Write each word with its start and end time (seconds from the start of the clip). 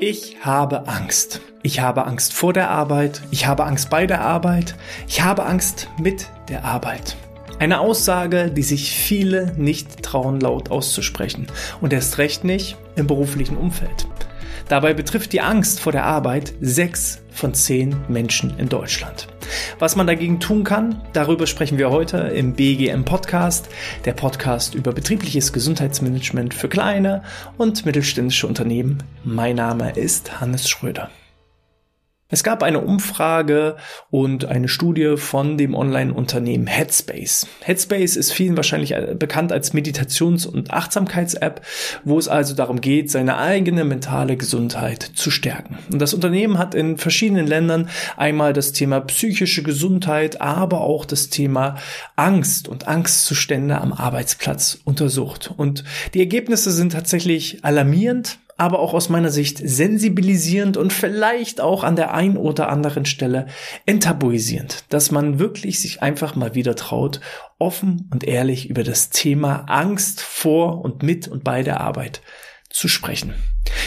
Ich 0.00 0.36
habe 0.42 0.86
Angst. 0.86 1.40
Ich 1.64 1.80
habe 1.80 2.06
Angst 2.06 2.32
vor 2.32 2.52
der 2.52 2.70
Arbeit. 2.70 3.20
Ich 3.32 3.48
habe 3.48 3.64
Angst 3.64 3.90
bei 3.90 4.06
der 4.06 4.20
Arbeit. 4.20 4.76
Ich 5.08 5.22
habe 5.22 5.44
Angst 5.44 5.88
mit 5.98 6.28
der 6.48 6.64
Arbeit. 6.64 7.16
Eine 7.58 7.80
Aussage, 7.80 8.48
die 8.48 8.62
sich 8.62 8.92
viele 8.92 9.52
nicht 9.56 10.04
trauen, 10.04 10.38
laut 10.38 10.70
auszusprechen. 10.70 11.48
Und 11.80 11.92
erst 11.92 12.18
recht 12.18 12.44
nicht 12.44 12.76
im 12.94 13.08
beruflichen 13.08 13.56
Umfeld. 13.56 14.06
Dabei 14.68 14.92
betrifft 14.92 15.32
die 15.32 15.40
Angst 15.40 15.80
vor 15.80 15.92
der 15.92 16.04
Arbeit 16.04 16.52
sechs 16.60 17.22
von 17.30 17.54
zehn 17.54 17.96
Menschen 18.08 18.58
in 18.58 18.68
Deutschland. 18.68 19.28
Was 19.78 19.96
man 19.96 20.06
dagegen 20.06 20.40
tun 20.40 20.62
kann, 20.62 21.00
darüber 21.14 21.46
sprechen 21.46 21.78
wir 21.78 21.90
heute 21.90 22.18
im 22.18 22.52
BGM 22.52 23.04
Podcast, 23.04 23.68
der 24.04 24.12
Podcast 24.12 24.74
über 24.74 24.92
betriebliches 24.92 25.54
Gesundheitsmanagement 25.54 26.52
für 26.52 26.68
kleine 26.68 27.22
und 27.56 27.86
mittelständische 27.86 28.46
Unternehmen. 28.46 29.02
Mein 29.24 29.56
Name 29.56 29.92
ist 29.92 30.40
Hannes 30.40 30.68
Schröder. 30.68 31.10
Es 32.30 32.44
gab 32.44 32.62
eine 32.62 32.80
Umfrage 32.80 33.76
und 34.10 34.44
eine 34.44 34.68
Studie 34.68 35.16
von 35.16 35.56
dem 35.56 35.74
Online-Unternehmen 35.74 36.66
Headspace. 36.66 37.46
Headspace 37.62 38.16
ist 38.16 38.34
vielen 38.34 38.54
wahrscheinlich 38.54 38.92
äh, 38.92 39.16
bekannt 39.18 39.50
als 39.50 39.72
Meditations- 39.72 40.46
und 40.46 40.70
Achtsamkeits-App, 40.70 41.62
wo 42.04 42.18
es 42.18 42.28
also 42.28 42.54
darum 42.54 42.82
geht, 42.82 43.10
seine 43.10 43.38
eigene 43.38 43.82
mentale 43.84 44.36
Gesundheit 44.36 45.02
zu 45.02 45.30
stärken. 45.30 45.78
Und 45.90 46.02
das 46.02 46.12
Unternehmen 46.12 46.58
hat 46.58 46.74
in 46.74 46.98
verschiedenen 46.98 47.46
Ländern 47.46 47.88
einmal 48.18 48.52
das 48.52 48.72
Thema 48.72 49.00
psychische 49.00 49.62
Gesundheit, 49.62 50.42
aber 50.42 50.82
auch 50.82 51.06
das 51.06 51.30
Thema 51.30 51.76
Angst 52.14 52.68
und 52.68 52.86
Angstzustände 52.86 53.80
am 53.80 53.94
Arbeitsplatz 53.94 54.80
untersucht. 54.84 55.54
Und 55.56 55.82
die 56.12 56.20
Ergebnisse 56.20 56.72
sind 56.72 56.92
tatsächlich 56.92 57.64
alarmierend, 57.64 58.38
aber 58.58 58.80
auch 58.80 58.92
aus 58.92 59.08
meiner 59.08 59.30
Sicht 59.30 59.58
sensibilisierend 59.58 60.76
und 60.76 60.92
vielleicht 60.92 61.60
auch 61.60 61.84
an 61.84 61.96
der 61.96 62.12
ein 62.12 62.36
oder 62.36 62.68
anderen 62.68 63.06
Stelle 63.06 63.46
enttabuisierend, 63.86 64.84
dass 64.90 65.10
man 65.10 65.38
wirklich 65.38 65.80
sich 65.80 66.02
einfach 66.02 66.34
mal 66.34 66.54
wieder 66.54 66.74
traut, 66.74 67.20
offen 67.58 68.10
und 68.12 68.24
ehrlich 68.24 68.68
über 68.68 68.82
das 68.82 69.10
Thema 69.10 69.64
Angst 69.68 70.20
vor 70.20 70.84
und 70.84 71.02
mit 71.02 71.28
und 71.28 71.44
bei 71.44 71.62
der 71.62 71.80
Arbeit 71.80 72.20
zu 72.70 72.88
sprechen. 72.88 73.34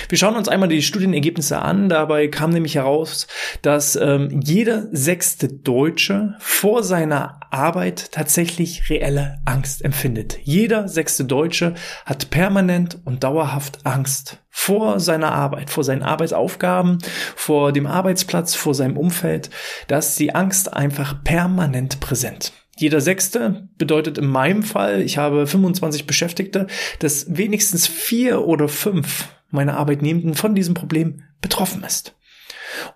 Wir 0.10 0.18
schauen 0.18 0.36
uns 0.36 0.48
einmal 0.48 0.70
die 0.70 0.82
Studienergebnisse 0.82 1.62
an. 1.62 1.90
Dabei 1.90 2.28
kam 2.28 2.52
nämlich 2.52 2.76
heraus, 2.76 3.28
dass 3.62 3.96
ähm, 3.96 4.42
jeder 4.44 4.88
sechste 4.92 5.48
Deutsche 5.48 6.36
vor 6.40 6.84
seiner 6.84 7.40
Arbeit 7.52 8.12
tatsächlich 8.12 8.90
reelle 8.90 9.40
Angst 9.46 9.84
empfindet. 9.84 10.40
Jeder 10.44 10.88
sechste 10.88 11.26
Deutsche 11.26 11.76
hat 12.06 12.30
permanent 12.30 13.00
und 13.06 13.24
dauerhaft 13.24 13.86
Angst 13.86 14.40
vor 14.50 15.00
seiner 15.00 15.32
Arbeit, 15.32 15.70
vor 15.70 15.84
seinen 15.84 16.04
Arbeitsaufgaben, 16.04 17.00
vor 17.36 17.72
dem 17.72 17.88
Arbeitsplatz, 17.88 18.54
vor 18.56 18.76
seinem 18.76 18.98
Umfeld. 18.98 19.50
Da 19.88 19.98
ist 19.98 20.20
die 20.20 20.36
Angst 20.36 20.74
einfach 20.74 21.24
permanent 21.24 22.00
präsent. 22.00 22.52
Jeder 22.78 23.02
Sechste 23.02 23.68
bedeutet 23.78 24.18
in 24.18 24.28
meinem 24.28 24.64
Fall, 24.64 25.02
ich 25.02 25.18
habe 25.18 25.46
25 25.46 26.08
Beschäftigte, 26.08 26.68
dass 27.00 27.26
wenigstens 27.36 27.88
vier 27.88 28.48
oder 28.48 28.68
fünf 28.68 29.28
meiner 29.50 29.78
Arbeitnehmenden 29.78 30.34
von 30.34 30.56
diesem 30.56 30.74
Problem 30.74 31.24
betroffen 31.42 31.84
ist. 31.84 32.16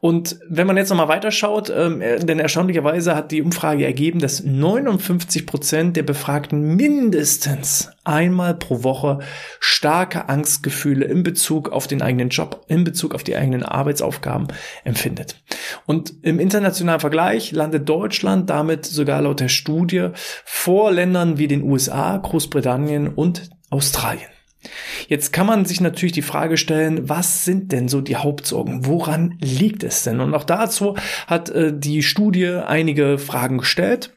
Und 0.02 0.40
wenn 0.48 0.68
man 0.68 0.78
jetzt 0.78 0.90
nochmal 0.90 1.08
weiterschaut, 1.08 1.70
ähm, 1.70 2.02
äh, 2.02 2.20
denn 2.20 2.40
erstaunlicherweise 2.40 3.16
hat 3.16 3.32
die 3.32 3.42
Umfrage 3.42 3.86
ergeben, 3.86 4.20
dass 4.20 4.44
59 4.44 5.46
Prozent 5.46 5.98
der 5.98 6.04
Befragten 6.04 6.76
mindestens 6.76 7.90
einmal 8.04 8.54
pro 8.54 8.84
Woche 8.84 9.20
starke 9.60 10.30
Angstgefühle 10.30 11.06
in 11.06 11.24
Bezug 11.24 11.70
auf 11.70 11.88
den 11.88 12.02
eigenen 12.02 12.30
Job, 12.30 12.66
in 12.68 12.84
Bezug 12.84 13.16
auf 13.16 13.24
die 13.24 13.36
eigenen 13.36 13.64
Arbeitsaufgaben 13.64 14.48
empfindet. 14.84 15.42
Und 15.86 16.14
im 16.22 16.40
internationalen 16.40 17.00
Vergleich 17.00 17.52
landet 17.52 17.90
Deutschland 17.90 18.50
damit 18.50 18.86
sogar 18.86 19.22
laut 19.22 19.40
der 19.40 19.50
Studie 19.50 20.10
vor 20.44 20.92
Ländern 20.92 21.38
wie 21.38 21.48
den 21.48 21.64
USA, 21.64 22.18
Großbritannien 22.18 23.08
und 23.08 23.50
Australien. 23.70 24.35
Jetzt 25.08 25.34
kann 25.34 25.48
man 25.48 25.66
sich 25.66 25.82
natürlich 25.82 26.14
die 26.14 26.22
Frage 26.22 26.58
stellen, 26.58 27.10
was 27.10 27.46
sind 27.46 27.72
denn 27.72 27.88
so 27.88 28.02
die 28.02 28.16
Hauptsorgen? 28.16 28.86
Woran 28.86 29.38
liegt 29.42 29.84
es 29.84 30.04
denn? 30.04 30.20
Und 30.20 30.34
auch 30.34 30.44
dazu 30.44 30.96
hat 31.28 31.50
äh, 31.50 31.72
die 31.78 32.04
Studie 32.04 32.48
einige 32.48 33.18
Fragen 33.18 33.58
gestellt. 33.58 34.12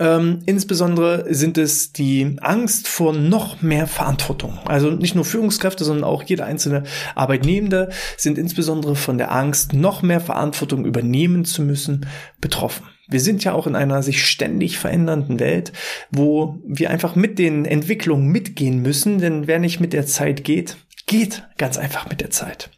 Ähm, 0.00 0.40
insbesondere 0.46 1.32
sind 1.32 1.56
es 1.56 1.92
die 1.92 2.36
Angst 2.40 2.88
vor 2.88 3.12
noch 3.12 3.62
mehr 3.62 3.86
Verantwortung. 3.86 4.58
Also 4.64 4.90
nicht 4.90 5.14
nur 5.14 5.24
Führungskräfte, 5.24 5.84
sondern 5.84 6.04
auch 6.04 6.22
jeder 6.24 6.46
einzelne 6.46 6.82
Arbeitnehmende 7.14 7.90
sind 8.16 8.36
insbesondere 8.36 8.96
von 8.96 9.18
der 9.18 9.30
Angst, 9.30 9.72
noch 9.72 10.02
mehr 10.02 10.20
Verantwortung 10.20 10.84
übernehmen 10.84 11.44
zu 11.44 11.62
müssen, 11.62 12.06
betroffen. 12.40 12.86
Wir 13.08 13.20
sind 13.20 13.44
ja 13.44 13.52
auch 13.52 13.66
in 13.66 13.76
einer 13.76 14.02
sich 14.02 14.24
ständig 14.26 14.78
verändernden 14.78 15.40
Welt, 15.40 15.72
wo 16.10 16.58
wir 16.66 16.90
einfach 16.90 17.16
mit 17.16 17.38
den 17.38 17.64
Entwicklungen 17.64 18.28
mitgehen 18.28 18.80
müssen, 18.80 19.18
denn 19.18 19.46
wer 19.46 19.58
nicht 19.58 19.80
mit 19.80 19.92
der 19.92 20.06
Zeit 20.06 20.44
geht, 20.44 20.76
geht 21.06 21.42
ganz 21.58 21.76
einfach 21.76 22.08
mit 22.08 22.20
der 22.20 22.30
Zeit. 22.30 22.70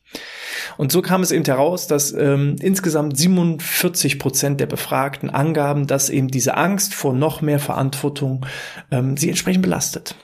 Und 0.77 0.93
so 0.93 1.03
kam 1.03 1.23
es 1.23 1.31
eben 1.31 1.45
heraus, 1.45 1.87
dass 1.87 2.13
ähm, 2.13 2.57
insgesamt 2.61 3.17
47 3.17 4.19
Prozent 4.19 4.61
der 4.61 4.67
Befragten 4.67 5.31
angaben, 5.31 5.87
dass 5.87 6.11
eben 6.11 6.29
diese 6.29 6.57
Angst 6.57 6.95
vor 6.95 7.13
noch 7.13 7.41
mehr 7.41 7.59
Verantwortung 7.59 8.47
ähm, 8.91 9.17
sie 9.17 9.29
entsprechend 9.29 9.63
belastet. 9.63 10.15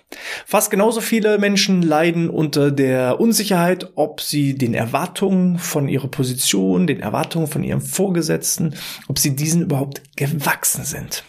Fast 0.46 0.70
genauso 0.70 1.00
viele 1.00 1.38
Menschen 1.38 1.82
leiden 1.82 2.28
unter 2.28 2.70
der 2.70 3.20
Unsicherheit, 3.20 3.92
ob 3.94 4.20
sie 4.20 4.54
den 4.56 4.74
Erwartungen 4.74 5.58
von 5.58 5.88
ihrer 5.88 6.08
Position, 6.08 6.86
den 6.86 7.00
Erwartungen 7.00 7.46
von 7.46 7.64
ihrem 7.64 7.80
Vorgesetzten, 7.80 8.74
ob 9.08 9.18
sie 9.18 9.34
diesen 9.34 9.62
überhaupt 9.62 10.02
gewachsen 10.16 10.84
sind. 10.84 11.24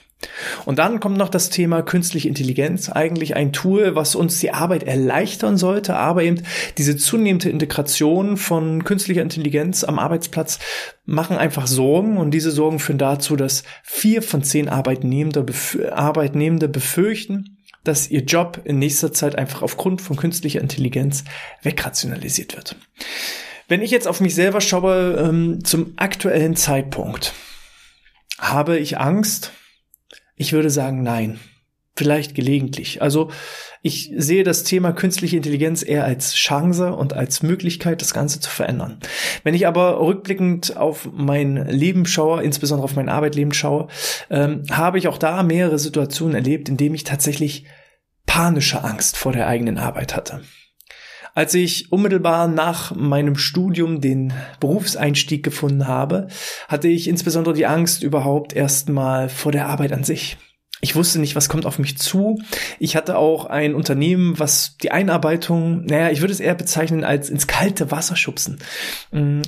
Und 0.66 0.80
dann 0.80 1.00
kommt 1.00 1.18
noch 1.18 1.30
das 1.30 1.50
Thema 1.50 1.82
künstliche 1.82 2.28
Intelligenz, 2.28 2.90
eigentlich 2.90 3.36
ein 3.36 3.54
Tool, 3.54 3.96
was 3.96 4.16
uns 4.16 4.40
die 4.40 4.52
Arbeit 4.52 4.84
erleichtern 4.84 5.58
sollte, 5.58 5.96
aber 5.96 6.24
eben 6.24 6.44
diese 6.78 6.98
zunehmende 6.98 7.50
Integration 7.50 8.38
von 8.38 8.84
künstlicher 8.84 9.22
Intelligenz 9.22 9.84
am 9.84 10.00
Arbeitsplatz 10.00 10.60
machen 11.06 11.38
einfach 11.38 11.68
Sorgen 11.68 12.18
und 12.18 12.32
diese 12.32 12.52
Sorgen 12.52 12.80
führen 12.80 12.98
dazu, 12.98 13.36
dass 13.36 13.64
vier 13.84 14.22
von 14.22 14.44
zehn 14.44 14.70
Arbeitnehmende, 14.70 15.46
Arbeitnehmende 15.92 16.70
befürchten, 16.70 17.58
dass 17.84 18.10
ihr 18.10 18.22
Job 18.22 18.62
in 18.64 18.80
nächster 18.80 19.12
Zeit 19.12 19.38
einfach 19.38 19.62
aufgrund 19.62 20.02
von 20.02 20.16
künstlicher 20.16 20.62
Intelligenz 20.62 21.24
wegrationalisiert 21.62 22.56
wird. 22.56 22.76
Wenn 23.68 23.82
ich 23.82 23.92
jetzt 23.92 24.08
auf 24.08 24.22
mich 24.22 24.36
selber 24.36 24.62
schaue, 24.62 25.16
ähm, 25.18 25.64
zum 25.64 25.94
aktuellen 25.96 26.56
Zeitpunkt, 26.56 27.34
habe 28.40 28.78
ich 28.78 28.98
Angst, 29.00 29.52
ich 30.36 30.54
würde 30.54 30.70
sagen, 30.70 31.04
nein. 31.04 31.40
Vielleicht 31.96 32.34
gelegentlich. 32.34 33.04
Also 33.04 33.30
ich 33.84 34.12
sehe 34.16 34.44
das 34.44 34.64
Thema 34.64 34.94
künstliche 34.94 35.38
Intelligenz 35.38 35.84
eher 35.84 36.06
als 36.06 36.34
Chance 36.34 36.96
und 36.96 37.14
als 37.14 37.44
Möglichkeit, 37.44 38.02
das 38.02 38.16
Ganze 38.16 38.40
zu 38.40 38.50
verändern. 38.50 38.98
Wenn 39.44 39.54
ich 39.54 39.68
aber 39.68 40.00
rückblickend 40.00 40.76
auf 40.76 41.08
mein 41.14 41.68
Leben 41.68 42.08
schaue, 42.08 42.42
insbesondere 42.42 42.86
auf 42.86 42.96
mein 42.96 43.10
Arbeitleben 43.10 43.54
schaue, 43.54 43.90
ähm, 44.32 44.64
habe 44.72 44.98
ich 44.98 45.08
auch 45.08 45.20
da 45.20 45.44
mehrere 45.44 45.78
Situationen 45.78 46.34
erlebt, 46.34 46.68
in 46.68 46.78
denen 46.78 46.96
ich 46.96 47.04
tatsächlich 47.04 47.66
panische 48.26 48.84
Angst 48.84 49.16
vor 49.16 49.32
der 49.32 49.46
eigenen 49.46 49.78
Arbeit 49.78 50.16
hatte. 50.16 50.42
Als 51.36 51.54
ich 51.56 51.92
unmittelbar 51.92 52.48
nach 52.48 52.96
meinem 52.96 53.36
Studium 53.36 54.02
den 54.02 54.34
Berufseinstieg 54.60 55.44
gefunden 55.44 55.88
habe, 55.88 56.28
hatte 56.68 56.88
ich 56.88 57.08
insbesondere 57.08 57.56
die 57.56 57.66
Angst 57.66 58.04
überhaupt 58.04 58.54
erstmal 58.54 59.30
vor 59.30 59.52
der 59.52 59.68
Arbeit 59.68 59.94
an 59.94 60.04
sich. 60.04 60.38
Ich 60.82 60.96
wusste 60.96 61.20
nicht, 61.20 61.36
was 61.36 61.50
kommt 61.50 61.66
auf 61.66 61.80
mich 61.80 61.98
zu. 61.98 62.42
Ich 62.78 62.96
hatte 62.96 63.18
auch 63.18 63.46
ein 63.46 63.74
Unternehmen, 63.74 64.38
was 64.38 64.78
die 64.84 64.92
Einarbeitung, 64.92 65.86
naja, 65.86 66.12
ich 66.12 66.22
würde 66.22 66.34
es 66.34 66.42
eher 66.42 66.56
bezeichnen 66.56 67.04
als 67.04 67.30
ins 67.30 67.48
kalte 67.48 67.90
Wasser 67.90 68.18
schubsen, 68.18 68.60
mm, 69.12 69.42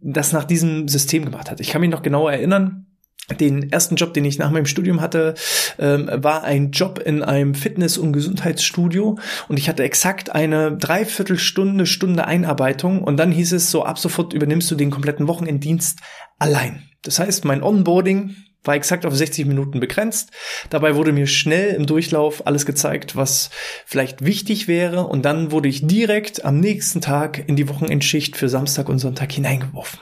das 0.00 0.32
nach 0.32 0.44
diesem 0.44 0.86
System 0.86 1.24
gemacht 1.24 1.50
hat. 1.50 1.60
Ich 1.60 1.70
kann 1.70 1.80
mich 1.80 1.90
noch 1.90 2.02
genau 2.02 2.28
erinnern, 2.28 2.86
den 3.36 3.70
ersten 3.70 3.96
Job, 3.96 4.14
den 4.14 4.24
ich 4.24 4.38
nach 4.38 4.50
meinem 4.50 4.66
Studium 4.66 5.00
hatte, 5.00 5.34
ähm, 5.78 6.10
war 6.12 6.44
ein 6.44 6.70
Job 6.70 6.98
in 6.98 7.22
einem 7.22 7.54
Fitness- 7.54 7.98
und 7.98 8.12
Gesundheitsstudio 8.12 9.18
und 9.48 9.58
ich 9.58 9.68
hatte 9.68 9.82
exakt 9.82 10.34
eine 10.34 10.76
Dreiviertelstunde, 10.76 11.86
Stunde 11.86 12.26
Einarbeitung 12.26 13.02
und 13.02 13.16
dann 13.18 13.32
hieß 13.32 13.52
es 13.52 13.70
so, 13.70 13.84
ab 13.84 13.98
sofort 13.98 14.32
übernimmst 14.32 14.70
du 14.70 14.74
den 14.74 14.90
kompletten 14.90 15.28
Wochenenddienst 15.28 16.00
allein. 16.38 16.84
Das 17.02 17.18
heißt, 17.18 17.44
mein 17.44 17.62
Onboarding 17.62 18.34
war 18.64 18.74
exakt 18.74 19.06
auf 19.06 19.14
60 19.14 19.46
Minuten 19.46 19.80
begrenzt. 19.80 20.30
Dabei 20.68 20.96
wurde 20.96 21.12
mir 21.12 21.26
schnell 21.26 21.74
im 21.74 21.86
Durchlauf 21.86 22.46
alles 22.46 22.66
gezeigt, 22.66 23.16
was 23.16 23.50
vielleicht 23.86 24.24
wichtig 24.24 24.68
wäre 24.68 25.06
und 25.06 25.24
dann 25.24 25.52
wurde 25.52 25.68
ich 25.68 25.86
direkt 25.86 26.44
am 26.44 26.60
nächsten 26.60 27.00
Tag 27.00 27.48
in 27.48 27.56
die 27.56 27.68
Wochenendschicht 27.68 28.36
für 28.36 28.48
Samstag 28.48 28.88
und 28.88 28.98
Sonntag 28.98 29.32
hineingeworfen. 29.32 30.00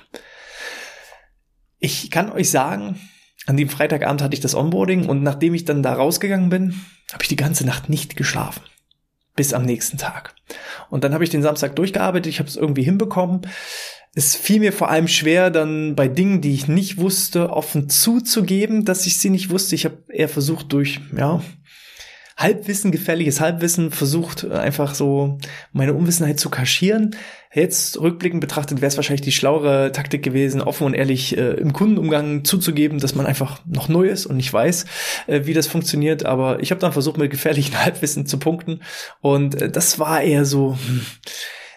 Ich 1.78 2.10
kann 2.10 2.32
euch 2.32 2.50
sagen, 2.50 2.98
an 3.46 3.56
dem 3.56 3.68
Freitagabend 3.68 4.22
hatte 4.22 4.34
ich 4.34 4.40
das 4.40 4.54
Onboarding 4.54 5.06
und 5.06 5.22
nachdem 5.22 5.54
ich 5.54 5.64
dann 5.64 5.82
da 5.82 5.94
rausgegangen 5.94 6.50
bin, 6.50 6.80
habe 7.12 7.22
ich 7.22 7.28
die 7.28 7.36
ganze 7.36 7.64
Nacht 7.64 7.88
nicht 7.88 8.16
geschlafen. 8.16 8.62
bis 9.36 9.52
am 9.52 9.64
nächsten 9.64 9.98
Tag. 9.98 10.34
Und 10.88 11.04
dann 11.04 11.12
habe 11.12 11.22
ich 11.22 11.30
den 11.30 11.42
Samstag 11.42 11.76
durchgearbeitet, 11.76 12.26
ich 12.26 12.38
habe 12.38 12.48
es 12.48 12.56
irgendwie 12.56 12.82
hinbekommen. 12.82 13.42
Es 14.14 14.34
fiel 14.34 14.60
mir 14.60 14.72
vor 14.72 14.88
allem 14.88 15.08
schwer, 15.08 15.50
dann 15.50 15.94
bei 15.94 16.08
Dingen, 16.08 16.40
die 16.40 16.54
ich 16.54 16.68
nicht 16.68 16.96
wusste, 16.96 17.50
offen 17.50 17.90
zuzugeben, 17.90 18.86
dass 18.86 19.06
ich 19.06 19.18
sie 19.18 19.28
nicht 19.28 19.50
wusste. 19.50 19.74
Ich 19.74 19.84
habe 19.84 19.98
eher 20.08 20.30
versucht, 20.30 20.72
durch 20.72 21.00
ja, 21.14 21.42
Halbwissen, 22.36 22.92
gefährliches 22.92 23.40
Halbwissen, 23.40 23.90
versucht 23.90 24.44
einfach 24.50 24.94
so 24.94 25.38
meine 25.72 25.94
Unwissenheit 25.94 26.38
zu 26.38 26.50
kaschieren. 26.50 27.16
Jetzt 27.54 27.98
rückblickend 27.98 28.42
betrachtet 28.42 28.82
wäre 28.82 28.88
es 28.88 28.96
wahrscheinlich 28.98 29.22
die 29.22 29.32
schlauere 29.32 29.90
Taktik 29.90 30.22
gewesen, 30.22 30.60
offen 30.60 30.84
und 30.84 30.92
ehrlich 30.92 31.38
äh, 31.38 31.54
im 31.54 31.72
Kundenumgang 31.72 32.44
zuzugeben, 32.44 32.98
dass 32.98 33.14
man 33.14 33.24
einfach 33.24 33.62
noch 33.64 33.88
neu 33.88 34.06
ist 34.08 34.26
und 34.26 34.36
nicht 34.36 34.52
weiß, 34.52 34.84
äh, 35.28 35.46
wie 35.46 35.54
das 35.54 35.66
funktioniert. 35.66 36.26
Aber 36.26 36.60
ich 36.60 36.70
habe 36.70 36.80
dann 36.80 36.92
versucht, 36.92 37.16
mit 37.16 37.30
gefährlichen 37.30 37.78
Halbwissen 37.84 38.26
zu 38.26 38.38
punkten. 38.38 38.80
Und 39.22 39.62
äh, 39.62 39.70
das 39.70 39.98
war 39.98 40.20
eher 40.20 40.44
so 40.44 40.76
hm, 40.86 41.00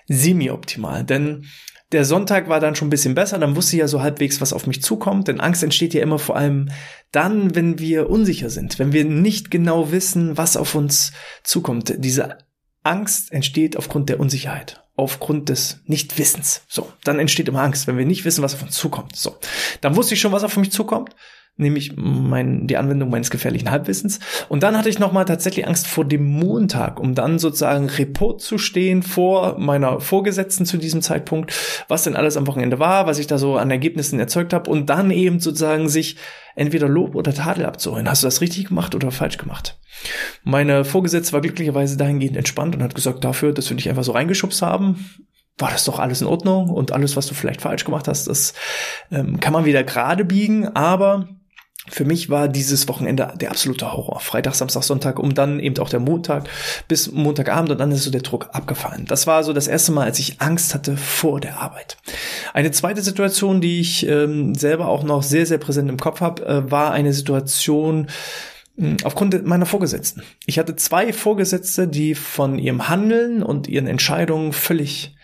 semi-optimal. 0.07 1.06
Denn 1.06 1.45
der 1.91 2.06
Sonntag 2.06 2.50
war 2.50 2.59
dann 2.59 2.75
schon 2.75 2.88
ein 2.88 2.91
bisschen 2.91 3.15
besser, 3.15 3.39
dann 3.39 3.56
wusste 3.56 3.75
ich 3.75 3.80
ja 3.80 3.88
so 3.88 4.01
halbwegs, 4.01 4.41
was 4.41 4.53
auf 4.53 4.68
mich 4.68 4.83
zukommt, 4.83 5.27
denn 5.27 5.39
Angst 5.39 5.63
entsteht 5.63 5.94
ja 5.94 6.01
immer 6.01 6.19
vor 6.19 6.36
allem 6.36 6.69
dann, 7.12 7.56
wenn 7.56 7.80
wir 7.80 8.09
unsicher 8.09 8.50
sind, 8.50 8.77
wenn 8.77 8.94
wir 8.94 9.06
nicht 9.06 9.50
genau 9.50 9.91
wissen, 9.91 10.38
was 10.38 10.56
auf 10.56 10.75
uns 10.75 11.12
zukommt. 11.44 11.94
Diese 11.97 12.38
Angst 12.83 13.31
entsteht 13.31 13.75
aufgrund 13.75 14.09
der 14.09 14.19
Unsicherheit, 14.19 14.83
aufgrund 14.95 15.50
des 15.50 15.81
Nichtwissens. 15.86 16.62
So, 16.68 16.91
dann 17.03 17.19
entsteht 17.19 17.47
immer 17.47 17.63
Angst, 17.63 17.88
wenn 17.88 17.97
wir 17.97 18.06
nicht 18.06 18.24
wissen, 18.24 18.44
was 18.44 18.53
auf 18.53 18.62
uns 18.62 18.75
zukommt. 18.75 19.15
So, 19.15 19.38
dann 19.81 19.95
wusste 19.95 20.13
ich 20.13 20.21
schon, 20.21 20.31
was 20.31 20.44
auf 20.44 20.57
mich 20.57 20.71
zukommt 20.71 21.15
nämlich 21.59 21.94
mein, 21.95 22.67
die 22.67 22.77
Anwendung 22.77 23.09
meines 23.09 23.29
gefährlichen 23.29 23.69
Halbwissens. 23.71 24.19
Und 24.47 24.63
dann 24.63 24.77
hatte 24.77 24.89
ich 24.89 25.00
nochmal 25.00 25.25
tatsächlich 25.25 25.67
Angst 25.67 25.88
vor 25.88 26.06
dem 26.06 26.25
Montag, 26.25 27.00
um 27.00 27.15
dann 27.15 27.39
sozusagen 27.39 27.89
Report 27.89 28.41
zu 28.41 28.57
stehen 28.57 29.03
vor 29.03 29.59
meiner 29.59 30.00
Vorgesetzten 30.00 30.65
zu 30.65 30.77
diesem 30.77 31.01
Zeitpunkt, 31.01 31.53
was 31.88 32.03
denn 32.03 32.15
alles 32.15 32.38
am 32.38 32.47
Wochenende 32.47 32.79
war, 32.79 33.07
was 33.07 33.19
ich 33.19 33.27
da 33.27 33.38
so 33.38 33.57
an 33.57 33.71
Ergebnissen 33.71 34.19
erzeugt 34.19 34.53
habe 34.53 34.69
und 34.69 34.89
dann 34.89 35.11
eben 35.11 35.39
sozusagen 35.39 35.89
sich 35.89 36.17
entweder 36.56 36.89
Lob 36.89 37.15
oder 37.15 37.33
Tadel 37.33 37.65
abzuholen. 37.65 38.09
Hast 38.09 38.23
du 38.23 38.27
das 38.27 38.41
richtig 38.41 38.67
gemacht 38.67 38.95
oder 38.95 39.11
falsch 39.11 39.38
gemacht? 39.38 39.77
Meine 40.44 40.85
Vorgesetzte 40.85 41.33
war 41.33 41.41
glücklicherweise 41.41 41.97
dahingehend 41.97 42.38
entspannt 42.38 42.75
und 42.75 42.83
hat 42.83 42.95
gesagt, 42.95 43.23
dafür, 43.23 43.53
dass 43.53 43.69
wir 43.69 43.77
dich 43.77 43.89
einfach 43.89 44.03
so 44.03 44.13
reingeschubst 44.13 44.61
haben, 44.61 45.06
war 45.59 45.71
das 45.71 45.83
doch 45.83 46.00
alles 46.00 46.21
in 46.21 46.27
Ordnung 46.27 46.69
und 46.69 46.91
alles, 46.91 47.15
was 47.15 47.27
du 47.27 47.33
vielleicht 47.33 47.61
falsch 47.61 47.83
gemacht 47.83 48.07
hast, 48.07 48.27
das 48.27 48.53
ähm, 49.11 49.39
kann 49.39 49.53
man 49.53 49.65
wieder 49.65 49.83
gerade 49.83 50.25
biegen, 50.25 50.67
aber 50.75 51.27
für 51.87 52.05
mich 52.05 52.29
war 52.29 52.47
dieses 52.47 52.87
Wochenende 52.87 53.33
der 53.39 53.51
absolute 53.51 53.91
Horror. 53.91 54.19
Freitag, 54.19 54.55
Samstag, 54.55 54.83
Sonntag, 54.83 55.17
um 55.19 55.33
dann 55.33 55.59
eben 55.59 55.77
auch 55.79 55.89
der 55.89 55.99
Montag 55.99 56.49
bis 56.87 57.11
Montagabend 57.11 57.71
und 57.71 57.79
dann 57.79 57.91
ist 57.91 58.03
so 58.03 58.11
der 58.11 58.21
Druck 58.21 58.49
abgefallen. 58.53 59.05
Das 59.05 59.27
war 59.27 59.43
so 59.43 59.53
das 59.53 59.67
erste 59.67 59.91
Mal, 59.91 60.05
als 60.05 60.19
ich 60.19 60.41
Angst 60.41 60.73
hatte 60.73 60.97
vor 60.97 61.39
der 61.39 61.59
Arbeit. 61.59 61.97
Eine 62.53 62.71
zweite 62.71 63.01
Situation, 63.01 63.61
die 63.61 63.79
ich 63.79 64.05
ähm, 64.07 64.55
selber 64.55 64.87
auch 64.87 65.03
noch 65.03 65.23
sehr, 65.23 65.45
sehr 65.45 65.57
präsent 65.57 65.89
im 65.89 65.97
Kopf 65.97 66.21
habe, 66.21 66.45
äh, 66.45 66.71
war 66.71 66.91
eine 66.91 67.13
Situation, 67.13 68.07
hm, 68.77 68.97
aufgrund 69.03 69.45
meiner 69.45 69.65
Vorgesetzten. 69.65 70.23
Ich 70.45 70.59
hatte 70.59 70.75
zwei 70.75 71.13
Vorgesetzte, 71.13 71.87
die 71.87 72.13
von 72.13 72.59
ihrem 72.59 72.89
Handeln 72.89 73.41
und 73.41 73.67
ihren 73.67 73.87
Entscheidungen 73.87 74.53
völlig 74.53 75.15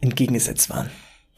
entgegengesetzt 0.00 0.70
waren. 0.70 0.90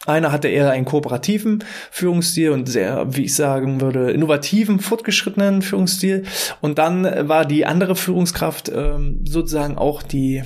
Einer 0.06 0.32
hatte 0.32 0.48
eher 0.48 0.70
einen 0.70 0.84
kooperativen 0.84 1.64
Führungsstil 1.90 2.50
und 2.50 2.68
sehr, 2.68 3.06
wie 3.16 3.24
ich 3.24 3.34
sagen 3.34 3.80
würde, 3.80 4.10
innovativen, 4.10 4.80
fortgeschrittenen 4.80 5.62
Führungsstil. 5.62 6.24
Und 6.60 6.78
dann 6.78 7.28
war 7.28 7.44
die 7.44 7.64
andere 7.66 7.96
Führungskraft 7.96 8.70
ähm, 8.74 9.20
sozusagen 9.24 9.78
auch 9.78 10.02
die 10.02 10.42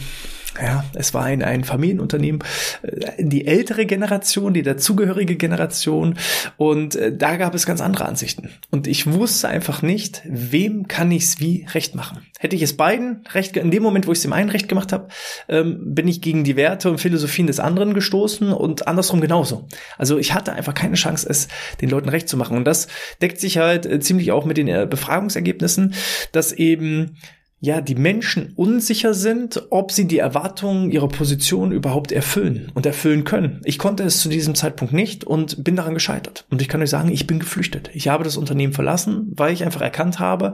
ja, 0.62 0.84
es 0.94 1.14
war 1.14 1.24
ein, 1.24 1.42
ein 1.42 1.64
Familienunternehmen, 1.64 2.42
äh, 2.82 3.12
die 3.18 3.46
ältere 3.46 3.86
Generation, 3.86 4.54
die 4.54 4.62
dazugehörige 4.62 5.36
Generation 5.36 6.16
und 6.56 6.96
äh, 6.96 7.16
da 7.16 7.36
gab 7.36 7.54
es 7.54 7.66
ganz 7.66 7.80
andere 7.80 8.06
Ansichten. 8.06 8.50
Und 8.70 8.86
ich 8.86 9.06
wusste 9.06 9.48
einfach 9.48 9.82
nicht, 9.82 10.22
wem 10.24 10.88
kann 10.88 11.10
ich 11.10 11.24
es 11.24 11.40
wie 11.40 11.66
recht 11.72 11.94
machen. 11.94 12.26
Hätte 12.38 12.56
ich 12.56 12.62
es 12.62 12.76
beiden 12.76 13.24
recht, 13.32 13.56
in 13.56 13.70
dem 13.70 13.82
Moment, 13.82 14.06
wo 14.06 14.12
ich 14.12 14.18
es 14.18 14.22
dem 14.22 14.32
einen 14.32 14.50
recht 14.50 14.68
gemacht 14.68 14.92
habe, 14.92 15.08
ähm, 15.48 15.94
bin 15.94 16.08
ich 16.08 16.20
gegen 16.20 16.44
die 16.44 16.56
Werte 16.56 16.90
und 16.90 17.00
Philosophien 17.00 17.46
des 17.46 17.60
anderen 17.60 17.94
gestoßen 17.94 18.52
und 18.52 18.88
andersrum 18.88 19.20
genauso. 19.20 19.68
Also 19.96 20.18
ich 20.18 20.34
hatte 20.34 20.52
einfach 20.52 20.74
keine 20.74 20.94
Chance, 20.94 21.26
es 21.28 21.48
den 21.80 21.90
Leuten 21.90 22.08
recht 22.08 22.28
zu 22.28 22.36
machen. 22.36 22.56
Und 22.56 22.64
das 22.64 22.88
deckt 23.20 23.40
sich 23.40 23.58
halt 23.58 23.86
äh, 23.86 24.00
ziemlich 24.00 24.32
auch 24.32 24.44
mit 24.44 24.56
den 24.56 24.88
Befragungsergebnissen, 24.88 25.94
dass 26.32 26.52
eben 26.52 27.16
ja, 27.60 27.80
die 27.80 27.96
Menschen 27.96 28.52
unsicher 28.54 29.14
sind, 29.14 29.66
ob 29.70 29.90
sie 29.90 30.06
die 30.06 30.18
Erwartungen 30.18 30.92
ihrer 30.92 31.08
Position 31.08 31.72
überhaupt 31.72 32.12
erfüllen 32.12 32.70
und 32.74 32.86
erfüllen 32.86 33.24
können. 33.24 33.60
Ich 33.64 33.78
konnte 33.78 34.04
es 34.04 34.20
zu 34.20 34.28
diesem 34.28 34.54
Zeitpunkt 34.54 34.94
nicht 34.94 35.24
und 35.24 35.64
bin 35.64 35.74
daran 35.74 35.94
gescheitert. 35.94 36.46
Und 36.50 36.62
ich 36.62 36.68
kann 36.68 36.80
euch 36.82 36.90
sagen, 36.90 37.10
ich 37.10 37.26
bin 37.26 37.40
geflüchtet. 37.40 37.90
Ich 37.94 38.06
habe 38.06 38.22
das 38.22 38.36
Unternehmen 38.36 38.72
verlassen, 38.72 39.32
weil 39.34 39.52
ich 39.52 39.64
einfach 39.64 39.80
erkannt 39.80 40.20
habe, 40.20 40.52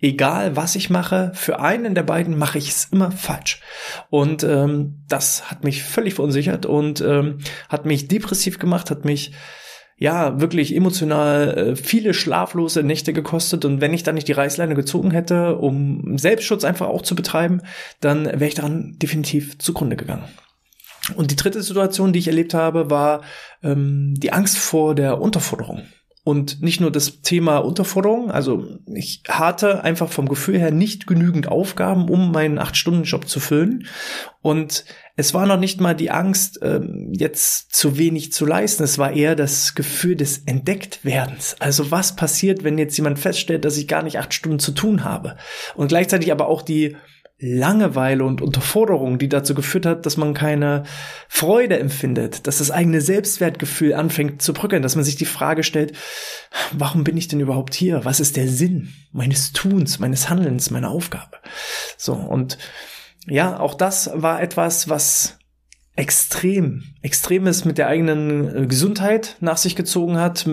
egal 0.00 0.56
was 0.56 0.76
ich 0.76 0.88
mache, 0.88 1.30
für 1.34 1.60
einen 1.60 1.94
der 1.94 2.04
beiden 2.04 2.38
mache 2.38 2.56
ich 2.56 2.70
es 2.70 2.86
immer 2.90 3.10
falsch. 3.10 3.60
Und 4.08 4.42
ähm, 4.42 5.02
das 5.08 5.50
hat 5.50 5.62
mich 5.62 5.82
völlig 5.82 6.14
verunsichert 6.14 6.64
und 6.64 7.02
ähm, 7.02 7.38
hat 7.68 7.84
mich 7.84 8.08
depressiv 8.08 8.58
gemacht, 8.58 8.90
hat 8.90 9.04
mich 9.04 9.32
ja, 9.98 10.40
wirklich 10.40 10.74
emotional 10.74 11.56
äh, 11.56 11.76
viele 11.76 12.12
schlaflose 12.12 12.82
Nächte 12.82 13.12
gekostet. 13.12 13.64
Und 13.64 13.80
wenn 13.80 13.94
ich 13.94 14.02
dann 14.02 14.14
nicht 14.14 14.28
die 14.28 14.32
Reißleine 14.32 14.74
gezogen 14.74 15.10
hätte, 15.10 15.56
um 15.56 16.18
Selbstschutz 16.18 16.64
einfach 16.64 16.88
auch 16.88 17.02
zu 17.02 17.14
betreiben, 17.14 17.62
dann 18.00 18.26
wäre 18.26 18.46
ich 18.46 18.54
daran 18.54 18.96
definitiv 18.98 19.58
zugrunde 19.58 19.96
gegangen. 19.96 20.24
Und 21.14 21.30
die 21.30 21.36
dritte 21.36 21.62
Situation, 21.62 22.12
die 22.12 22.18
ich 22.18 22.28
erlebt 22.28 22.52
habe, 22.52 22.90
war 22.90 23.22
ähm, 23.62 24.14
die 24.18 24.32
Angst 24.32 24.58
vor 24.58 24.94
der 24.94 25.20
Unterforderung. 25.20 25.82
Und 26.26 26.60
nicht 26.60 26.80
nur 26.80 26.90
das 26.90 27.20
Thema 27.20 27.58
Unterforderung, 27.58 28.32
also 28.32 28.80
ich 28.92 29.22
hatte 29.28 29.84
einfach 29.84 30.10
vom 30.10 30.28
Gefühl 30.28 30.58
her 30.58 30.72
nicht 30.72 31.06
genügend 31.06 31.46
Aufgaben, 31.46 32.08
um 32.08 32.32
meinen 32.32 32.58
Acht-Stunden-Job 32.58 33.28
zu 33.28 33.38
füllen. 33.38 33.86
Und 34.42 34.84
es 35.14 35.34
war 35.34 35.46
noch 35.46 35.60
nicht 35.60 35.80
mal 35.80 35.94
die 35.94 36.10
Angst, 36.10 36.58
ähm, 36.62 37.12
jetzt 37.12 37.72
zu 37.72 37.96
wenig 37.96 38.32
zu 38.32 38.44
leisten. 38.44 38.82
Es 38.82 38.98
war 38.98 39.12
eher 39.12 39.36
das 39.36 39.76
Gefühl 39.76 40.16
des 40.16 40.38
Entdecktwerdens. 40.38 41.54
Also 41.60 41.92
was 41.92 42.16
passiert, 42.16 42.64
wenn 42.64 42.76
jetzt 42.76 42.96
jemand 42.96 43.20
feststellt, 43.20 43.64
dass 43.64 43.76
ich 43.76 43.86
gar 43.86 44.02
nicht 44.02 44.18
acht 44.18 44.34
Stunden 44.34 44.58
zu 44.58 44.72
tun 44.72 45.04
habe? 45.04 45.36
Und 45.76 45.86
gleichzeitig 45.86 46.32
aber 46.32 46.48
auch 46.48 46.62
die 46.62 46.96
Langeweile 47.38 48.24
und 48.24 48.40
Unterforderung, 48.40 49.18
die 49.18 49.28
dazu 49.28 49.54
geführt 49.54 49.84
hat, 49.84 50.06
dass 50.06 50.16
man 50.16 50.32
keine 50.32 50.84
Freude 51.28 51.78
empfindet, 51.78 52.46
dass 52.46 52.58
das 52.58 52.70
eigene 52.70 53.02
Selbstwertgefühl 53.02 53.92
anfängt 53.92 54.40
zu 54.40 54.54
brücken, 54.54 54.82
dass 54.82 54.96
man 54.96 55.04
sich 55.04 55.16
die 55.16 55.26
Frage 55.26 55.62
stellt, 55.62 55.92
warum 56.72 57.04
bin 57.04 57.16
ich 57.18 57.28
denn 57.28 57.40
überhaupt 57.40 57.74
hier? 57.74 58.06
Was 58.06 58.20
ist 58.20 58.36
der 58.36 58.48
Sinn 58.48 58.94
meines 59.12 59.52
Tuns, 59.52 59.98
meines 59.98 60.30
Handelns, 60.30 60.70
meiner 60.70 60.90
Aufgabe? 60.90 61.36
So, 61.98 62.14
und 62.14 62.56
ja, 63.26 63.60
auch 63.60 63.74
das 63.74 64.10
war 64.14 64.40
etwas, 64.40 64.88
was 64.88 65.38
extrem, 65.94 66.84
extremes 67.02 67.64
mit 67.66 67.76
der 67.76 67.88
eigenen 67.88 68.64
äh, 68.64 68.66
Gesundheit 68.66 69.36
nach 69.40 69.56
sich 69.56 69.76
gezogen 69.76 70.18
hat, 70.18 70.48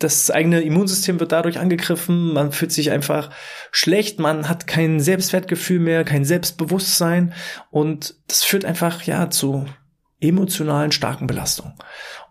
das 0.00 0.30
eigene 0.30 0.62
Immunsystem 0.62 1.20
wird 1.20 1.30
dadurch 1.30 1.58
angegriffen, 1.58 2.32
man 2.32 2.52
fühlt 2.52 2.72
sich 2.72 2.90
einfach 2.90 3.30
schlecht, 3.70 4.18
man 4.18 4.48
hat 4.48 4.66
kein 4.66 4.98
Selbstwertgefühl 4.98 5.78
mehr, 5.78 6.04
kein 6.04 6.24
Selbstbewusstsein 6.24 7.34
und 7.70 8.16
das 8.26 8.42
führt 8.42 8.64
einfach 8.64 9.02
ja 9.02 9.30
zu 9.30 9.66
emotionalen 10.18 10.90
starken 10.90 11.26
Belastungen. 11.26 11.74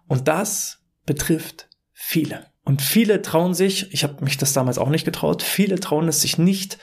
Und 0.07 0.27
das 0.27 0.79
betrifft 1.05 1.69
viele. 1.93 2.47
Und 2.63 2.81
viele 2.81 3.21
trauen 3.21 3.53
sich, 3.53 3.93
ich 3.93 4.03
habe 4.03 4.23
mich 4.23 4.37
das 4.37 4.53
damals 4.53 4.77
auch 4.77 4.89
nicht 4.89 5.05
getraut, 5.05 5.43
viele 5.43 5.79
trauen 5.79 6.07
es 6.07 6.21
sich 6.21 6.37
nicht 6.37 6.79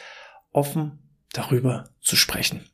offen 0.52 1.00
darüber 1.32 1.90
zu 2.00 2.16
sprechen. 2.16 2.64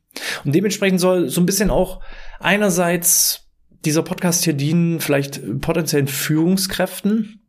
Und 0.44 0.54
dementsprechend 0.54 1.00
soll 1.00 1.30
so 1.30 1.40
ein 1.40 1.46
bisschen 1.46 1.70
auch 1.70 2.02
einerseits 2.40 3.48
dieser 3.84 4.02
Podcast 4.02 4.44
hier 4.44 4.52
dienen, 4.52 5.00
vielleicht 5.00 5.60
potenziellen 5.60 6.08
Führungskräften, 6.08 7.41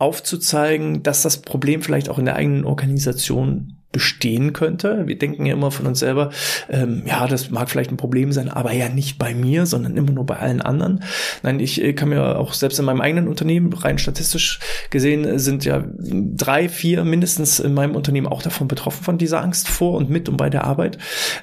aufzuzeigen, 0.00 1.02
dass 1.02 1.22
das 1.22 1.42
Problem 1.42 1.82
vielleicht 1.82 2.08
auch 2.08 2.18
in 2.18 2.24
der 2.24 2.36
eigenen 2.36 2.64
Organisation 2.64 3.79
bestehen 3.92 4.52
könnte. 4.52 5.06
Wir 5.06 5.18
denken 5.18 5.46
ja 5.46 5.54
immer 5.54 5.70
von 5.70 5.86
uns 5.86 5.98
selber, 5.98 6.30
ähm, 6.68 7.02
ja, 7.06 7.26
das 7.26 7.50
mag 7.50 7.68
vielleicht 7.68 7.90
ein 7.90 7.96
Problem 7.96 8.30
sein, 8.32 8.48
aber 8.48 8.72
ja 8.72 8.88
nicht 8.88 9.18
bei 9.18 9.34
mir, 9.34 9.66
sondern 9.66 9.96
immer 9.96 10.12
nur 10.12 10.24
bei 10.24 10.36
allen 10.36 10.62
anderen. 10.62 11.02
Nein, 11.42 11.58
ich 11.58 11.82
äh, 11.82 11.92
kann 11.92 12.10
mir 12.10 12.38
auch 12.38 12.52
selbst 12.52 12.78
in 12.78 12.84
meinem 12.84 13.00
eigenen 13.00 13.26
Unternehmen, 13.26 13.72
rein 13.72 13.98
statistisch 13.98 14.60
gesehen, 14.90 15.38
sind 15.38 15.64
ja 15.64 15.84
drei, 15.98 16.68
vier 16.68 17.04
mindestens 17.04 17.58
in 17.58 17.74
meinem 17.74 17.96
Unternehmen 17.96 18.28
auch 18.28 18.42
davon 18.42 18.68
betroffen 18.68 19.02
von 19.02 19.18
dieser 19.18 19.42
Angst 19.42 19.68
vor 19.68 19.96
und 19.96 20.08
mit 20.08 20.28
und 20.28 20.36
bei 20.36 20.50
der 20.50 20.64
Arbeit, 20.64 20.98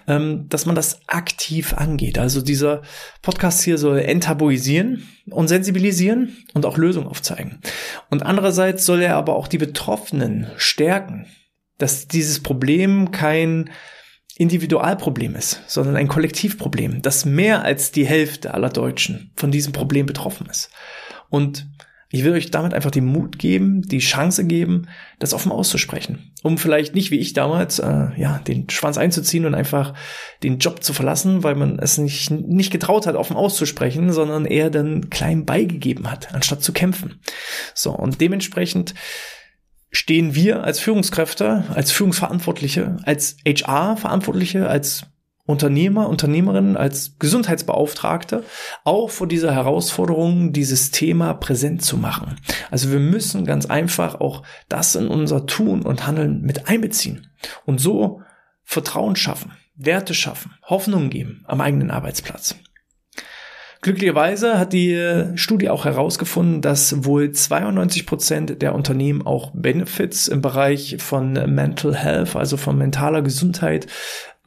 ähm, 0.07 0.45
dass 0.47 0.65
man 0.65 0.75
das 0.75 1.01
aktiv 1.07 1.73
angeht. 1.73 2.17
Also 2.17 2.41
dieser 2.41 2.81
Podcast 3.21 3.61
hier 3.63 3.77
soll 3.77 3.99
enttabuisieren 3.99 5.03
und 5.29 5.49
sensibilisieren 5.49 6.37
und 6.53 6.65
auch 6.65 6.77
Lösungen 6.77 7.07
aufzeigen. 7.07 7.59
Und 8.09 8.23
andererseits 8.23 8.85
soll 8.85 9.01
er 9.01 9.17
aber 9.17 9.35
auch 9.35 9.47
die 9.47 9.57
Betroffenen 9.57 10.47
stärken 10.55 11.27
dass 11.77 12.07
dieses 12.07 12.41
Problem 12.41 13.11
kein 13.11 13.69
Individualproblem 14.37 15.35
ist, 15.35 15.61
sondern 15.67 15.95
ein 15.95 16.07
Kollektivproblem, 16.07 17.01
dass 17.01 17.25
mehr 17.25 17.63
als 17.63 17.91
die 17.91 18.05
Hälfte 18.05 18.53
aller 18.53 18.69
Deutschen 18.69 19.31
von 19.35 19.51
diesem 19.51 19.73
Problem 19.73 20.05
betroffen 20.05 20.47
ist. 20.49 20.69
Und 21.29 21.67
ich 22.09 22.23
will 22.23 22.31
euch 22.31 22.51
damit 22.51 22.73
einfach 22.73 22.91
den 22.91 23.05
Mut 23.05 23.37
geben, 23.37 23.81
die 23.81 23.99
Chance 23.99 24.45
geben, 24.45 24.87
das 25.19 25.33
offen 25.33 25.51
auszusprechen, 25.51 26.31
um 26.41 26.57
vielleicht 26.57 26.95
nicht 26.95 27.11
wie 27.11 27.19
ich 27.19 27.33
damals 27.33 27.79
äh, 27.79 28.07
ja 28.15 28.39
den 28.47 28.69
Schwanz 28.69 28.97
einzuziehen 28.97 29.45
und 29.45 29.53
einfach 29.53 29.93
den 30.41 30.59
Job 30.59 30.83
zu 30.83 30.93
verlassen, 30.93 31.43
weil 31.43 31.55
man 31.55 31.79
es 31.79 31.97
nicht 31.97 32.31
nicht 32.31 32.71
getraut 32.71 33.07
hat, 33.07 33.15
offen 33.15 33.35
auszusprechen, 33.35 34.13
sondern 34.13 34.45
eher 34.45 34.69
dann 34.69 35.09
klein 35.09 35.45
beigegeben 35.45 36.09
hat, 36.09 36.33
anstatt 36.33 36.63
zu 36.63 36.71
kämpfen. 36.71 37.19
So 37.73 37.91
und 37.91 38.21
dementsprechend 38.21 38.93
stehen 39.91 40.35
wir 40.35 40.63
als 40.63 40.79
Führungskräfte, 40.79 41.63
als 41.73 41.91
Führungsverantwortliche, 41.91 42.97
als 43.03 43.37
HR-Verantwortliche, 43.45 44.67
als 44.67 45.05
Unternehmer, 45.47 46.09
Unternehmerinnen, 46.09 46.75
als 46.75 47.17
Gesundheitsbeauftragte 47.19 48.43
auch 48.83 49.09
vor 49.09 49.27
dieser 49.27 49.55
Herausforderung, 49.55 50.51
dieses 50.51 50.91
Thema 50.91 51.33
präsent 51.33 51.81
zu 51.81 51.97
machen. 51.97 52.35
Also 52.69 52.91
wir 52.91 52.99
müssen 52.99 53.45
ganz 53.45 53.65
einfach 53.65 54.19
auch 54.19 54.43
das 54.67 54.95
in 54.95 55.07
unser 55.07 55.45
Tun 55.45 55.83
und 55.83 56.05
Handeln 56.05 56.41
mit 56.41 56.67
einbeziehen 56.67 57.27
und 57.65 57.79
so 57.79 58.21
Vertrauen 58.63 59.15
schaffen, 59.15 59.53
Werte 59.75 60.13
schaffen, 60.13 60.53
Hoffnung 60.63 61.09
geben 61.09 61.45
am 61.47 61.61
eigenen 61.61 61.91
Arbeitsplatz. 61.91 62.55
Glücklicherweise 63.81 64.57
hat 64.57 64.73
die 64.73 65.25
Studie 65.35 65.69
auch 65.69 65.85
herausgefunden, 65.85 66.61
dass 66.61 67.05
wohl 67.05 67.31
92 67.31 68.05
Prozent 68.05 68.61
der 68.61 68.73
Unternehmen 68.73 69.25
auch 69.25 69.51
Benefits 69.53 70.27
im 70.27 70.41
Bereich 70.41 70.97
von 70.99 71.33
Mental 71.33 71.95
Health, 71.95 72.35
also 72.35 72.57
von 72.57 72.77
mentaler 72.77 73.21
Gesundheit, 73.21 73.87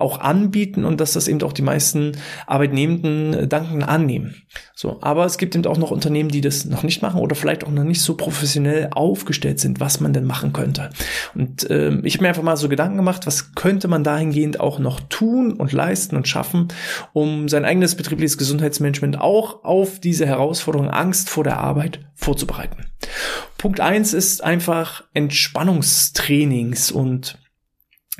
auch 0.00 0.20
anbieten 0.20 0.84
und 0.84 1.00
dass 1.00 1.12
das 1.12 1.28
eben 1.28 1.42
auch 1.42 1.52
die 1.52 1.62
meisten 1.62 2.12
Arbeitnehmenden 2.46 3.48
dankend 3.48 3.88
annehmen. 3.88 4.34
So, 4.74 4.98
aber 5.02 5.26
es 5.26 5.38
gibt 5.38 5.54
eben 5.54 5.66
auch 5.66 5.78
noch 5.78 5.90
Unternehmen, 5.90 6.30
die 6.30 6.40
das 6.40 6.64
noch 6.64 6.82
nicht 6.82 7.02
machen 7.02 7.20
oder 7.20 7.36
vielleicht 7.36 7.64
auch 7.64 7.70
noch 7.70 7.84
nicht 7.84 8.02
so 8.02 8.16
professionell 8.16 8.88
aufgestellt 8.92 9.60
sind, 9.60 9.78
was 9.80 10.00
man 10.00 10.12
denn 10.12 10.24
machen 10.24 10.52
könnte. 10.52 10.90
Und 11.34 11.68
äh, 11.70 11.98
ich 12.02 12.14
habe 12.14 12.24
mir 12.24 12.28
einfach 12.28 12.42
mal 12.42 12.56
so 12.56 12.68
Gedanken 12.68 12.96
gemacht, 12.96 13.26
was 13.26 13.54
könnte 13.54 13.88
man 13.88 14.04
dahingehend 14.04 14.58
auch 14.58 14.78
noch 14.78 15.00
tun 15.00 15.52
und 15.52 15.72
leisten 15.72 16.16
und 16.16 16.28
schaffen, 16.28 16.68
um 17.12 17.48
sein 17.48 17.64
eigenes 17.64 17.94
betriebliches 17.94 18.38
Gesundheitsmanagement 18.38 19.20
auch 19.20 19.64
auf 19.64 20.00
diese 20.00 20.26
Herausforderung 20.26 20.88
Angst 20.88 21.30
vor 21.30 21.44
der 21.44 21.58
Arbeit 21.58 22.00
vorzubereiten. 22.14 22.86
Punkt 23.58 23.80
eins 23.80 24.14
ist 24.14 24.42
einfach 24.42 25.04
Entspannungstrainings 25.12 26.90
und 26.90 27.38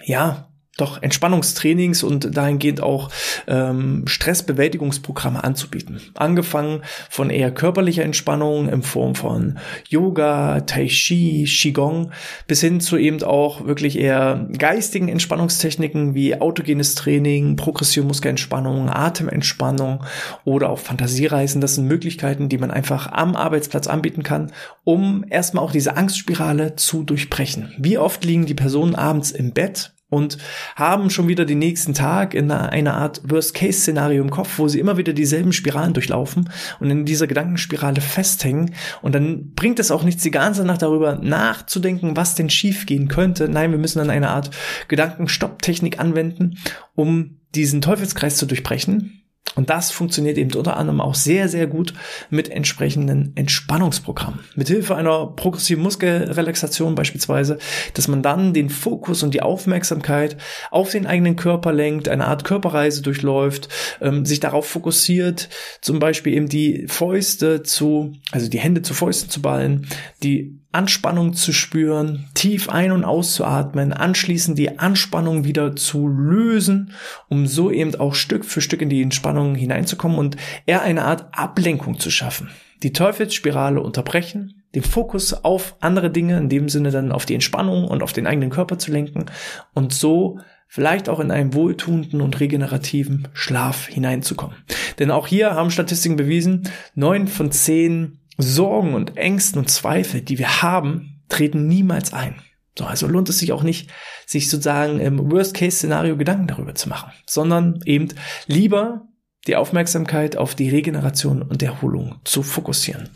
ja, 0.05 0.50
doch 0.77 1.03
Entspannungstrainings 1.03 2.03
und 2.03 2.37
dahingehend 2.37 2.83
auch 2.83 3.11
ähm, 3.47 4.05
Stressbewältigungsprogramme 4.07 5.43
anzubieten. 5.43 6.01
Angefangen 6.15 6.83
von 7.09 7.31
eher 7.31 7.51
körperlicher 7.51 8.05
Entspannung 8.05 8.69
in 8.69 8.83
Form 8.83 9.15
von 9.15 9.59
Yoga, 9.89 10.61
Tai 10.61 10.87
Chi, 10.87 11.45
Qigong, 11.45 12.13
bis 12.47 12.61
hin 12.61 12.81
zu 12.81 12.97
eben 12.97 13.23
auch 13.23 13.67
wirklich 13.67 13.99
eher 13.99 14.49
geistigen 14.57 15.09
Entspannungstechniken 15.09 16.15
wie 16.15 16.41
autogenes 16.41 16.95
Training, 16.95 17.57
progressive 17.57 18.07
Muskelentspannung, 18.07 18.89
Atementspannung 18.89 20.05
oder 20.45 20.71
auch 20.71 20.79
Fantasiereisen. 20.79 21.61
Das 21.61 21.75
sind 21.75 21.87
Möglichkeiten, 21.87 22.49
die 22.49 22.59
man 22.59 22.71
einfach 22.71 23.11
am 23.13 23.37
Arbeitsplatz 23.37 23.87
anbieten 23.87 24.23
kann, 24.23 24.53
um 24.85 25.25
erstmal 25.29 25.65
auch 25.65 25.73
diese 25.73 25.97
Angstspirale 25.97 26.77
zu 26.77 27.03
durchbrechen. 27.03 27.75
Wie 27.79 27.99
oft 27.99 28.25
liegen 28.25 28.47
die 28.47 28.55
Personen 28.55 28.95
abends 28.95 29.31
im 29.31 29.53
Bett 29.53 29.93
und 30.11 30.37
haben 30.77 31.09
schon 31.09 31.29
wieder 31.29 31.47
den 31.47 31.59
nächsten 31.59 31.95
Tag 31.95 32.35
in 32.35 32.51
einer, 32.51 32.95
Art 32.95 33.23
Worst-Case-Szenario 33.25 34.23
im 34.23 34.31
Kopf, 34.31 34.59
wo 34.59 34.69
sie 34.69 34.81
immer 34.81 34.99
wieder 34.99 35.13
dieselben 35.13 35.53
Spiralen 35.53 35.95
durchlaufen 35.95 36.51
und 36.81 36.91
in 36.91 37.05
dieser 37.07 37.27
Gedankenspirale 37.27 38.01
festhängen. 38.01 38.75
Und 39.01 39.15
dann 39.15 39.53
bringt 39.55 39.79
es 39.79 39.91
auch 39.91 40.03
nichts, 40.03 40.23
die 40.23 40.33
ganze 40.33 40.65
Nacht 40.65 40.83
darüber 40.83 41.17
nachzudenken, 41.17 42.17
was 42.17 42.35
denn 42.35 42.51
schiefgehen 42.51 43.09
könnte. 43.09 43.49
Nein, 43.49 43.71
wir 43.71 43.79
müssen 43.79 44.01
dann 44.01 44.11
eine 44.11 44.31
Art 44.31 44.51
Gedankenstopptechnik 44.89 46.01
anwenden, 46.01 46.59
um 46.95 47.39
diesen 47.55 47.81
Teufelskreis 47.81 48.37
zu 48.37 48.47
durchbrechen 48.47 49.20
und 49.57 49.69
das 49.69 49.91
funktioniert 49.91 50.39
eben 50.39 50.55
unter 50.55 50.77
anderem 50.77 51.01
auch 51.01 51.15
sehr, 51.15 51.49
sehr 51.49 51.67
gut 51.67 51.93
mit 52.31 52.49
entsprechenden 52.49 53.33
Entspannungsprogrammen. 53.35 54.41
Mit 54.55 54.69
Hilfe 54.69 54.95
einer 54.95 55.27
progressiven 55.27 55.83
Muskelrelaxation 55.83 56.95
beispielsweise, 56.95 57.59
dass 57.95 58.07
man 58.07 58.23
dann 58.23 58.55
den 58.55 58.71
Fokus 58.71 59.23
und 59.23 59.35
die 59.35 59.43
Aufmerksamkeit 59.43 60.37
auf 60.71 60.91
den 60.91 61.07
eigenen 61.07 61.37
Körper 61.37 61.73
lenkt, 61.73 62.09
eine 62.09 62.27
Art 62.27 62.45
Körperreise 62.45 63.03
durchläuft, 63.03 63.69
ähm, 64.01 64.25
sich 64.25 64.41
darauf 64.41 64.67
fokussiert, 64.67 65.49
zum 65.81 65.99
Beispiel 65.99 66.35
eben 66.35 66.49
die 66.49 66.87
Fäuste 66.89 67.63
zu, 67.63 68.13
also 68.31 68.49
die 68.49 68.61
Hände 68.61 68.83
zu 68.83 68.95
Fäusten 68.95 69.31
zu 69.31 69.43
ballen, 69.43 69.89
die 70.23 70.60
Anspannung 70.73 71.35
zu 71.35 71.53
spüren, 71.53 72.29
tief 72.35 72.69
ein- 72.69 72.93
und 72.93 73.05
auszuatmen, 73.05 73.93
anschließend 73.93 74.57
die 74.57 74.79
Anspannung 74.79 75.45
wieder 75.45 75.75
zu 75.75 76.07
lösen, 76.07 76.93
um 77.29 77.47
so 77.47 77.71
eben 77.71 77.95
auch 77.97 78.15
Stück 78.15 78.45
für 78.45 78.61
Stück 78.61 78.81
in 78.81 78.89
die 78.89 79.03
Entspannung 79.03 79.57
hineinzukommen 79.57 80.19
und 80.19 80.37
eher 80.67 80.83
eine 80.83 81.05
Art 81.05 81.27
Ablenkung 81.33 81.99
zu 81.99 82.11
schaffen. 82.11 82.51
Die 82.85 82.93
Teufelsspirale 82.93 83.81
unterbrechen, 83.81 84.63
den 84.75 84.83
Fokus 84.83 85.33
auf 85.45 85.77
andere 85.81 86.11
Dinge, 86.11 86.39
in 86.39 86.49
dem 86.49 86.69
Sinne 86.69 86.93
dann 86.93 87.11
auf 87.11 87.27
die 87.27 87.35
Entspannung 87.35 87.89
und 87.89 88.03
auf 88.03 88.13
den 88.13 88.29
eigenen 88.29 88.51
Körper 88.51 88.79
zu 88.79 88.93
lenken 88.93 89.27
und 89.75 89.93
so 89.93 90.39
vielleicht 90.69 91.09
auch 91.09 91.19
in 91.19 91.33
einen 91.33 91.53
wohltuenden 91.53 92.21
und 92.21 92.39
regenerativen 92.39 93.27
Schlaf 93.33 93.89
hineinzukommen. 93.89 94.57
Denn 95.01 95.11
auch 95.11 95.27
hier 95.27 95.57
haben 95.57 95.73
Statistiken 95.73 96.15
bewiesen, 96.15 96.63
neun 96.95 97.27
von 97.27 97.51
zehn 97.51 98.20
Sorgen 98.39 98.95
und 98.95 99.17
Ängsten 99.17 99.59
und 99.59 99.71
Zweifel, 99.71 100.23
die 100.23 100.39
wir 100.39 100.63
haben, 100.63 101.23
treten 101.29 101.67
niemals 101.67 102.13
ein. 102.13 102.37
So, 102.79 102.85
also 102.85 103.07
lohnt 103.07 103.29
es 103.29 103.39
sich 103.39 103.53
auch 103.53 103.63
nicht, 103.63 103.91
sich 104.27 104.49
sozusagen 104.49 105.01
im 105.01 105.31
Worst-Case-Szenario 105.31 106.17
Gedanken 106.17 106.47
darüber 106.47 106.75
zu 106.75 106.89
machen, 106.89 107.13
sondern 107.27 107.81
eben 107.85 108.09
lieber 108.47 109.07
die 109.47 109.57
Aufmerksamkeit 109.57 110.37
auf 110.37 110.55
die 110.55 110.69
Regeneration 110.69 111.43
und 111.43 111.63
Erholung 111.63 112.17
zu 112.25 112.43
fokussieren. 112.43 113.09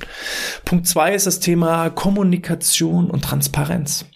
Punkt 0.64 0.86
zwei 0.86 1.14
ist 1.14 1.26
das 1.26 1.40
Thema 1.40 1.90
Kommunikation 1.90 3.10
und 3.10 3.22
Transparenz. 3.22 4.06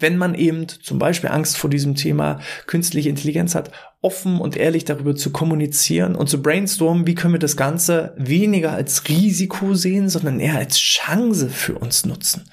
Wenn 0.00 0.16
man 0.16 0.34
eben 0.34 0.68
zum 0.68 0.98
Beispiel 0.98 1.30
Angst 1.30 1.56
vor 1.56 1.70
diesem 1.70 1.94
Thema 1.94 2.40
künstliche 2.66 3.08
Intelligenz 3.08 3.54
hat, 3.54 3.70
offen 4.00 4.40
und 4.40 4.56
ehrlich 4.56 4.84
darüber 4.84 5.16
zu 5.16 5.30
kommunizieren 5.30 6.14
und 6.14 6.28
zu 6.28 6.40
brainstormen, 6.40 7.08
wie 7.08 7.16
können 7.16 7.34
wir 7.34 7.40
das 7.40 7.56
Ganze 7.56 8.14
weniger 8.16 8.72
als 8.72 9.08
Risiko 9.08 9.74
sehen, 9.74 10.08
sondern 10.08 10.38
eher 10.38 10.56
als 10.56 10.78
Chance 10.78 11.50
für 11.50 11.76
uns 11.76 12.06
nutzen. 12.06 12.44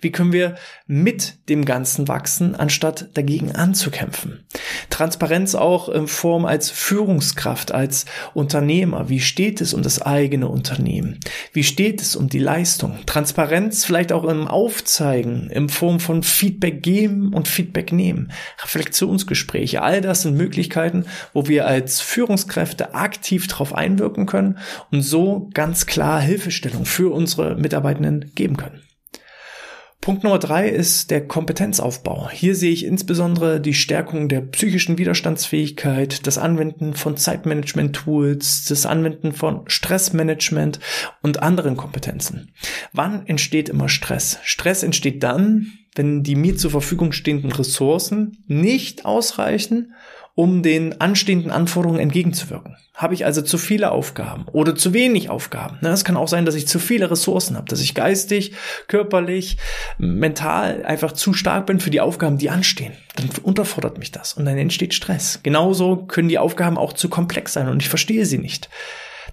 Wie 0.00 0.10
können 0.10 0.32
wir 0.32 0.56
mit 0.86 1.48
dem 1.50 1.66
Ganzen 1.66 2.08
wachsen, 2.08 2.54
anstatt 2.54 3.10
dagegen 3.12 3.54
anzukämpfen? 3.54 4.46
Transparenz 4.88 5.54
auch 5.54 5.90
in 5.90 6.06
Form 6.06 6.46
als 6.46 6.70
Führungskraft, 6.70 7.72
als 7.72 8.06
Unternehmer. 8.32 9.10
Wie 9.10 9.20
steht 9.20 9.60
es 9.60 9.74
um 9.74 9.82
das 9.82 10.00
eigene 10.00 10.48
Unternehmen? 10.48 11.20
Wie 11.52 11.64
steht 11.64 12.00
es 12.00 12.16
um 12.16 12.30
die 12.30 12.38
Leistung? 12.38 13.00
Transparenz 13.04 13.84
vielleicht 13.84 14.12
auch 14.12 14.24
im 14.24 14.48
Aufzeigen, 14.48 15.50
in 15.50 15.68
Form 15.68 16.00
von 16.00 16.22
Feedback 16.22 16.82
geben 16.82 17.34
und 17.34 17.48
Feedback 17.48 17.92
nehmen. 17.92 18.32
Reflexionsgespräche. 18.62 19.82
All 19.82 20.00
das 20.00 20.22
sind 20.22 20.36
Möglichkeiten, 20.86 21.04
wo 21.32 21.48
wir 21.48 21.66
als 21.66 22.00
Führungskräfte 22.00 22.94
aktiv 22.94 23.46
darauf 23.46 23.74
einwirken 23.74 24.26
können 24.26 24.58
und 24.90 25.02
so 25.02 25.50
ganz 25.54 25.86
klar 25.86 26.20
Hilfestellung 26.20 26.84
für 26.84 27.12
unsere 27.12 27.56
Mitarbeitenden 27.56 28.32
geben 28.34 28.56
können. 28.56 28.82
Punkt 30.00 30.22
Nummer 30.22 30.38
drei 30.38 30.68
ist 30.68 31.10
der 31.10 31.26
Kompetenzaufbau. 31.26 32.30
Hier 32.30 32.54
sehe 32.54 32.70
ich 32.70 32.84
insbesondere 32.84 33.60
die 33.60 33.74
Stärkung 33.74 34.28
der 34.28 34.40
psychischen 34.40 34.98
Widerstandsfähigkeit, 34.98 36.28
das 36.28 36.38
Anwenden 36.38 36.94
von 36.94 37.16
Zeitmanagement-Tools, 37.16 38.66
das 38.68 38.86
Anwenden 38.86 39.32
von 39.32 39.62
Stressmanagement 39.66 40.78
und 41.22 41.42
anderen 41.42 41.76
Kompetenzen. 41.76 42.52
Wann 42.92 43.26
entsteht 43.26 43.68
immer 43.68 43.88
Stress? 43.88 44.38
Stress 44.44 44.84
entsteht 44.84 45.24
dann, 45.24 45.72
wenn 45.96 46.22
die 46.22 46.36
mir 46.36 46.56
zur 46.56 46.70
Verfügung 46.70 47.10
stehenden 47.10 47.50
Ressourcen 47.50 48.44
nicht 48.46 49.06
ausreichen 49.06 49.92
um 50.36 50.62
den 50.62 51.00
anstehenden 51.00 51.50
Anforderungen 51.50 51.98
entgegenzuwirken. 51.98 52.76
Habe 52.94 53.14
ich 53.14 53.24
also 53.24 53.40
zu 53.40 53.56
viele 53.56 53.90
Aufgaben 53.90 54.44
oder 54.52 54.76
zu 54.76 54.92
wenig 54.92 55.30
Aufgaben? 55.30 55.84
Es 55.84 56.04
kann 56.04 56.16
auch 56.16 56.28
sein, 56.28 56.44
dass 56.44 56.54
ich 56.54 56.68
zu 56.68 56.78
viele 56.78 57.10
Ressourcen 57.10 57.56
habe, 57.56 57.68
dass 57.68 57.80
ich 57.80 57.94
geistig, 57.94 58.52
körperlich, 58.86 59.56
mental 59.96 60.84
einfach 60.84 61.12
zu 61.12 61.32
stark 61.32 61.66
bin 61.66 61.80
für 61.80 61.90
die 61.90 62.02
Aufgaben, 62.02 62.36
die 62.36 62.50
anstehen. 62.50 62.92
Dann 63.16 63.30
unterfordert 63.42 63.98
mich 63.98 64.12
das 64.12 64.34
und 64.34 64.44
dann 64.44 64.58
entsteht 64.58 64.92
Stress. 64.92 65.40
Genauso 65.42 66.04
können 66.04 66.28
die 66.28 66.38
Aufgaben 66.38 66.76
auch 66.76 66.92
zu 66.92 67.08
komplex 67.08 67.54
sein 67.54 67.68
und 67.68 67.82
ich 67.82 67.88
verstehe 67.88 68.26
sie 68.26 68.38
nicht. 68.38 68.68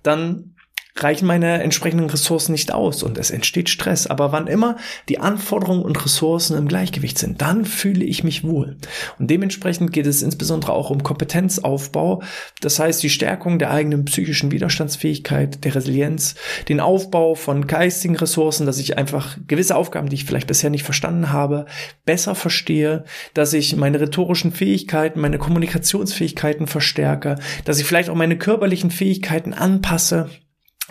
Dann 0.04 0.56
reichen 0.96 1.26
meine 1.26 1.64
entsprechenden 1.64 2.10
Ressourcen 2.10 2.52
nicht 2.52 2.72
aus 2.72 3.02
und 3.02 3.18
es 3.18 3.32
entsteht 3.32 3.70
Stress. 3.70 4.06
Aber 4.06 4.32
wann 4.32 4.48
immer 4.48 4.78
die 5.10 5.20
Anforderungen 5.20 5.82
und 5.82 6.04
Ressourcen 6.04 6.56
im 6.56 6.68
Gleichgewicht 6.68 7.18
sind, 7.18 7.42
dann 7.42 7.66
fühle 7.66 8.06
ich 8.06 8.24
mich 8.24 8.44
wohl. 8.44 8.78
Und 9.18 9.30
dementsprechend 9.30 9.92
geht 9.92 10.06
es 10.06 10.22
insbesondere 10.22 10.74
auch 10.74 10.92
um 10.92 11.02
Kompetenzaufbau. 11.02 12.22
Das 12.62 12.80
heißt, 12.80 13.02
die 13.02 13.10
Stärkung 13.10 13.58
der 13.58 13.72
eigenen 13.72 14.06
psychischen 14.06 14.52
Widerstandsfähigkeit, 14.52 15.64
der 15.64 15.76
Resilienz, 15.76 16.36
den 16.70 16.80
Aufbau 16.80 17.34
von 17.34 17.66
geistigen 17.66 18.16
Ressourcen, 18.16 18.68
dass 18.68 18.78
ich 18.78 18.98
einfach 18.98 19.38
gewisse 19.48 19.76
Aufgaben, 19.76 20.10
die 20.10 20.16
ich 20.16 20.26
vielleicht 20.26 20.48
bisher 20.48 20.70
nicht 20.70 20.84
verstanden 20.84 21.32
habe, 21.32 21.66
besser 22.06 22.36
verstehe, 22.36 23.04
dass 23.34 23.54
ich 23.54 23.76
meine 23.76 24.00
rhetorischen 24.00 24.52
Fähigkeiten, 24.52 25.20
meine 25.20 25.40
Kommunikationsfähigkeiten 25.40 26.68
verstärke, 26.68 27.38
dass 27.66 27.80
ich 27.80 27.86
vielleicht 27.86 28.10
auch 28.10 28.16
meine 28.16 28.38
körperlichen 28.38 28.92
Fähigkeiten 28.92 29.54
anpasse, 29.54 30.30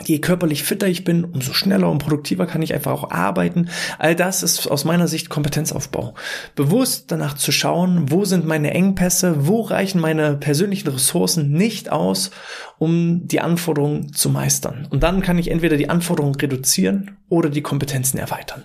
je 0.05 0.19
körperlich 0.21 0.65
fitter 0.65 0.87
ich 0.87 1.05
bin, 1.05 1.25
umso 1.25 1.53
schneller 1.53 1.91
und 1.91 1.99
produktiver 1.99 2.47
kann 2.47 2.63
ich 2.63 2.73
einfach 2.73 2.93
auch 2.93 3.11
arbeiten. 3.11 3.69
All 3.99 4.17
das 4.17 4.43
ist 4.43 4.67
aus 4.67 4.85
meiner 4.85 5.07
Sicht 5.07 5.29
Kompetenzaufbau. 5.29 6.15
Bewusst 6.55 7.11
danach 7.13 7.35
zu 7.35 7.53
schauen, 7.53 8.11
wo 8.11 8.25
sind 8.25 8.47
meine 8.47 8.73
Engpässe, 8.73 9.47
wo 9.47 9.61
reichen 9.61 10.01
meine 10.01 10.37
persönlichen 10.37 10.89
Ressourcen 10.89 11.53
nicht 11.53 11.93
aus, 11.93 12.31
um 12.79 13.27
die 13.27 13.41
Anforderungen 13.41 14.13
zu 14.13 14.31
meistern. 14.31 14.89
Und 14.91 15.03
dann 15.03 15.21
kann 15.21 15.39
ich 15.39 15.51
entweder 15.51 15.77
die 15.77 15.91
Anforderungen 15.91 16.35
reduzieren 16.37 17.19
oder 17.29 17.51
die 17.51 17.63
Kompetenzen 17.63 18.19
erweitern. 18.19 18.65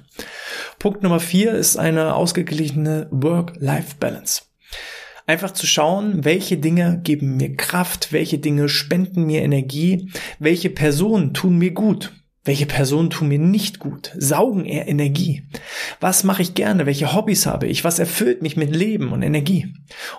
Punkt 0.80 1.04
Nummer 1.04 1.20
vier 1.20 1.54
ist 1.54 1.78
eine 1.78 2.16
ausgeglichene 2.16 3.08
Work-Life-Balance. 3.12 4.44
Einfach 5.28 5.52
zu 5.52 5.68
schauen, 5.68 6.24
welche 6.24 6.58
Dinge 6.58 7.02
geben 7.04 7.36
mir 7.36 7.58
Kraft, 7.58 8.14
welche 8.14 8.40
Dinge 8.40 8.70
spenden 8.70 9.26
mir 9.26 9.42
Energie, 9.42 10.10
welche 10.40 10.70
Personen 10.70 11.34
tun 11.34 11.58
mir 11.58 11.72
gut, 11.72 12.14
welche 12.46 12.66
Personen 12.66 13.10
tun 13.10 13.28
mir 13.28 13.38
nicht 13.38 13.80
gut, 13.80 14.14
saugen 14.18 14.64
eher 14.64 14.88
Energie. 14.88 15.44
Was 16.00 16.24
mache 16.24 16.42
ich 16.44 16.54
gerne, 16.54 16.86
welche 16.86 17.14
Hobbys 17.14 17.46
habe 17.46 17.68
ich, 17.68 17.84
was 17.84 18.00
erfüllt 18.00 18.42
mich 18.42 18.56
mit 18.56 18.74
Leben 18.74 19.12
und 19.12 19.22
Energie. 19.22 19.74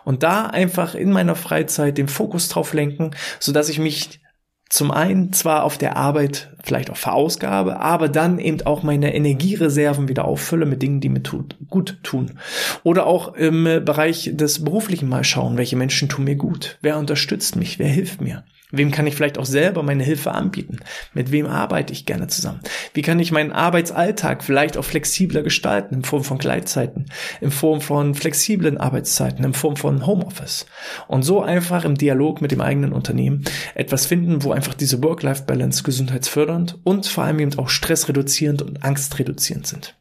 Und 0.04 0.22
da 0.22 0.44
einfach 0.44 0.94
in 0.94 1.10
meiner 1.10 1.36
Freizeit 1.36 1.96
den 1.96 2.08
Fokus 2.08 2.50
drauf 2.50 2.74
lenken, 2.74 3.12
so 3.40 3.50
dass 3.50 3.70
ich 3.70 3.78
mich 3.78 4.20
zum 4.68 4.90
einen 4.90 5.32
zwar 5.32 5.64
auf 5.64 5.78
der 5.78 5.96
Arbeit 5.96 6.50
vielleicht 6.62 6.90
auch 6.90 6.96
verausgabe, 6.96 7.80
aber 7.80 8.08
dann 8.08 8.38
eben 8.38 8.60
auch 8.66 8.82
meine 8.82 9.14
Energiereserven 9.14 10.08
wieder 10.08 10.26
auffülle 10.26 10.66
mit 10.66 10.82
Dingen, 10.82 11.00
die 11.00 11.08
mir 11.08 11.22
tut, 11.22 11.56
gut 11.70 11.98
tun. 12.02 12.38
Oder 12.82 13.06
auch 13.06 13.34
im 13.34 13.64
Bereich 13.64 14.30
des 14.34 14.64
Beruflichen 14.64 15.08
mal 15.08 15.24
schauen, 15.24 15.56
welche 15.56 15.76
Menschen 15.76 16.08
tun 16.08 16.24
mir 16.24 16.36
gut, 16.36 16.78
wer 16.82 16.98
unterstützt 16.98 17.56
mich, 17.56 17.78
wer 17.78 17.88
hilft 17.88 18.20
mir. 18.20 18.44
Wem 18.70 18.90
kann 18.90 19.06
ich 19.06 19.14
vielleicht 19.14 19.38
auch 19.38 19.46
selber 19.46 19.82
meine 19.82 20.04
Hilfe 20.04 20.32
anbieten? 20.32 20.80
Mit 21.14 21.32
wem 21.32 21.46
arbeite 21.46 21.92
ich 21.92 22.04
gerne 22.04 22.26
zusammen? 22.26 22.60
Wie 22.92 23.02
kann 23.02 23.18
ich 23.18 23.32
meinen 23.32 23.52
Arbeitsalltag 23.52 24.44
vielleicht 24.44 24.76
auch 24.76 24.84
flexibler 24.84 25.42
gestalten 25.42 25.94
in 25.94 26.04
Form 26.04 26.22
von 26.22 26.38
Gleitzeiten, 26.38 27.06
in 27.40 27.50
Form 27.50 27.80
von 27.80 28.14
flexiblen 28.14 28.76
Arbeitszeiten, 28.76 29.44
in 29.44 29.54
Form 29.54 29.76
von 29.76 30.06
Homeoffice? 30.06 30.66
Und 31.06 31.22
so 31.22 31.40
einfach 31.40 31.84
im 31.84 31.96
Dialog 31.96 32.42
mit 32.42 32.52
dem 32.52 32.60
eigenen 32.60 32.92
Unternehmen 32.92 33.44
etwas 33.74 34.04
finden, 34.04 34.44
wo 34.44 34.52
einfach 34.52 34.74
diese 34.74 35.02
Work-Life-Balance 35.02 35.82
gesundheitsfördernd 35.82 36.78
und 36.84 37.06
vor 37.06 37.24
allem 37.24 37.40
eben 37.40 37.58
auch 37.58 37.70
stressreduzierend 37.70 38.60
und 38.60 38.84
angstreduzierend 38.84 39.66
sind. 39.66 39.97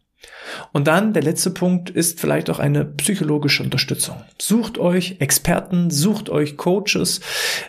Und 0.72 0.88
dann 0.88 1.14
der 1.14 1.24
letzte 1.24 1.52
Punkt 1.52 1.90
ist 1.90 2.20
vielleicht 2.20 2.50
auch 2.50 2.60
eine 2.60 2.86
psychologische 2.86 3.64
Unterstützung. 3.64 4.18
Sucht 4.40 4.78
euch 4.78 5.18
Experten, 5.20 5.90
sucht 5.90 6.30
euch 6.30 6.58
Coaches. 6.58 7.22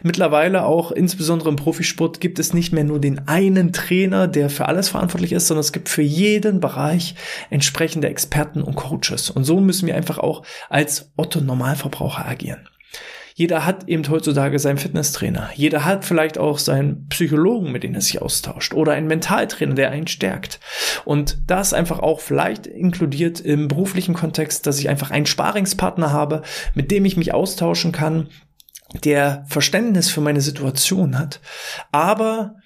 Mittlerweile 0.02 0.64
auch 0.64 0.92
insbesondere 0.92 1.48
im 1.48 1.56
Profisport 1.56 2.20
gibt 2.20 2.38
es 2.38 2.54
nicht 2.54 2.72
mehr 2.72 2.84
nur 2.84 3.00
den 3.00 3.26
einen 3.28 3.72
Trainer, 3.72 4.28
der 4.28 4.50
für 4.50 4.66
alles 4.66 4.88
verantwortlich 4.88 5.32
ist, 5.32 5.48
sondern 5.48 5.60
es 5.60 5.72
gibt 5.72 5.88
für 5.88 6.02
jeden 6.02 6.60
Bereich 6.60 7.14
entsprechende 7.50 8.08
Experten 8.08 8.62
und 8.62 8.76
Coaches. 8.76 9.30
Und 9.30 9.44
so 9.44 9.60
müssen 9.60 9.86
wir 9.86 9.96
einfach 9.96 10.18
auch 10.18 10.42
als 10.68 11.10
Otto 11.16 11.40
Normalverbraucher 11.40 12.26
agieren. 12.26 12.68
Jeder 13.38 13.64
hat 13.64 13.88
eben 13.88 14.09
heutzutage 14.11 14.59
seinen 14.59 14.78
Fitnesstrainer. 14.78 15.50
Jeder 15.54 15.85
hat 15.85 16.04
vielleicht 16.04 16.38
auch 16.38 16.59
seinen 16.59 17.07
Psychologen, 17.07 17.71
mit 17.71 17.85
dem 17.85 17.95
er 17.95 18.00
sich 18.00 18.21
austauscht. 18.21 18.75
Oder 18.75 18.95
einen 18.95 19.07
Mentaltrainer, 19.07 19.77
der 19.77 19.92
einen 19.92 20.09
stärkt. 20.09 20.59
Und 21.05 21.38
das 21.46 21.72
einfach 21.72 22.01
auch 22.01 22.18
vielleicht 22.18 22.66
inkludiert 22.66 23.38
im 23.38 23.68
beruflichen 23.68 24.14
Kontext, 24.14 24.66
dass 24.66 24.81
ich 24.81 24.88
einfach 24.88 25.12
einen 25.12 25.27
Sparingspartner 25.27 26.11
habe, 26.11 26.42
mit 26.74 26.90
dem 26.90 27.05
ich 27.05 27.16
mich 27.16 27.33
austauschen 27.33 27.92
kann, 27.92 28.27
der 29.05 29.44
Verständnis 29.46 30.11
für 30.11 30.20
meine 30.20 30.40
Situation 30.40 31.16
hat, 31.16 31.40
aber 31.92 32.57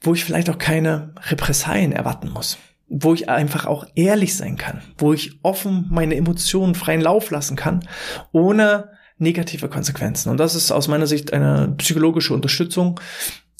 wo 0.00 0.14
ich 0.14 0.24
vielleicht 0.24 0.50
auch 0.50 0.58
keine 0.58 1.14
Repressalien 1.28 1.92
erwarten 1.92 2.30
muss 2.30 2.58
wo 2.90 3.12
ich 3.12 3.28
einfach 3.28 3.66
auch 3.66 3.84
ehrlich 3.96 4.34
sein 4.34 4.56
kann, 4.56 4.80
wo 4.96 5.12
ich 5.12 5.38
offen 5.42 5.86
meine 5.90 6.16
Emotionen 6.16 6.74
freien 6.74 7.02
Lauf 7.02 7.30
lassen 7.30 7.54
kann, 7.54 7.86
ohne 8.32 8.88
negative 9.18 9.68
Konsequenzen. 9.68 10.30
Und 10.30 10.38
das 10.38 10.54
ist 10.54 10.70
aus 10.70 10.88
meiner 10.88 11.06
Sicht 11.06 11.32
eine 11.32 11.74
psychologische 11.76 12.34
Unterstützung. 12.34 13.00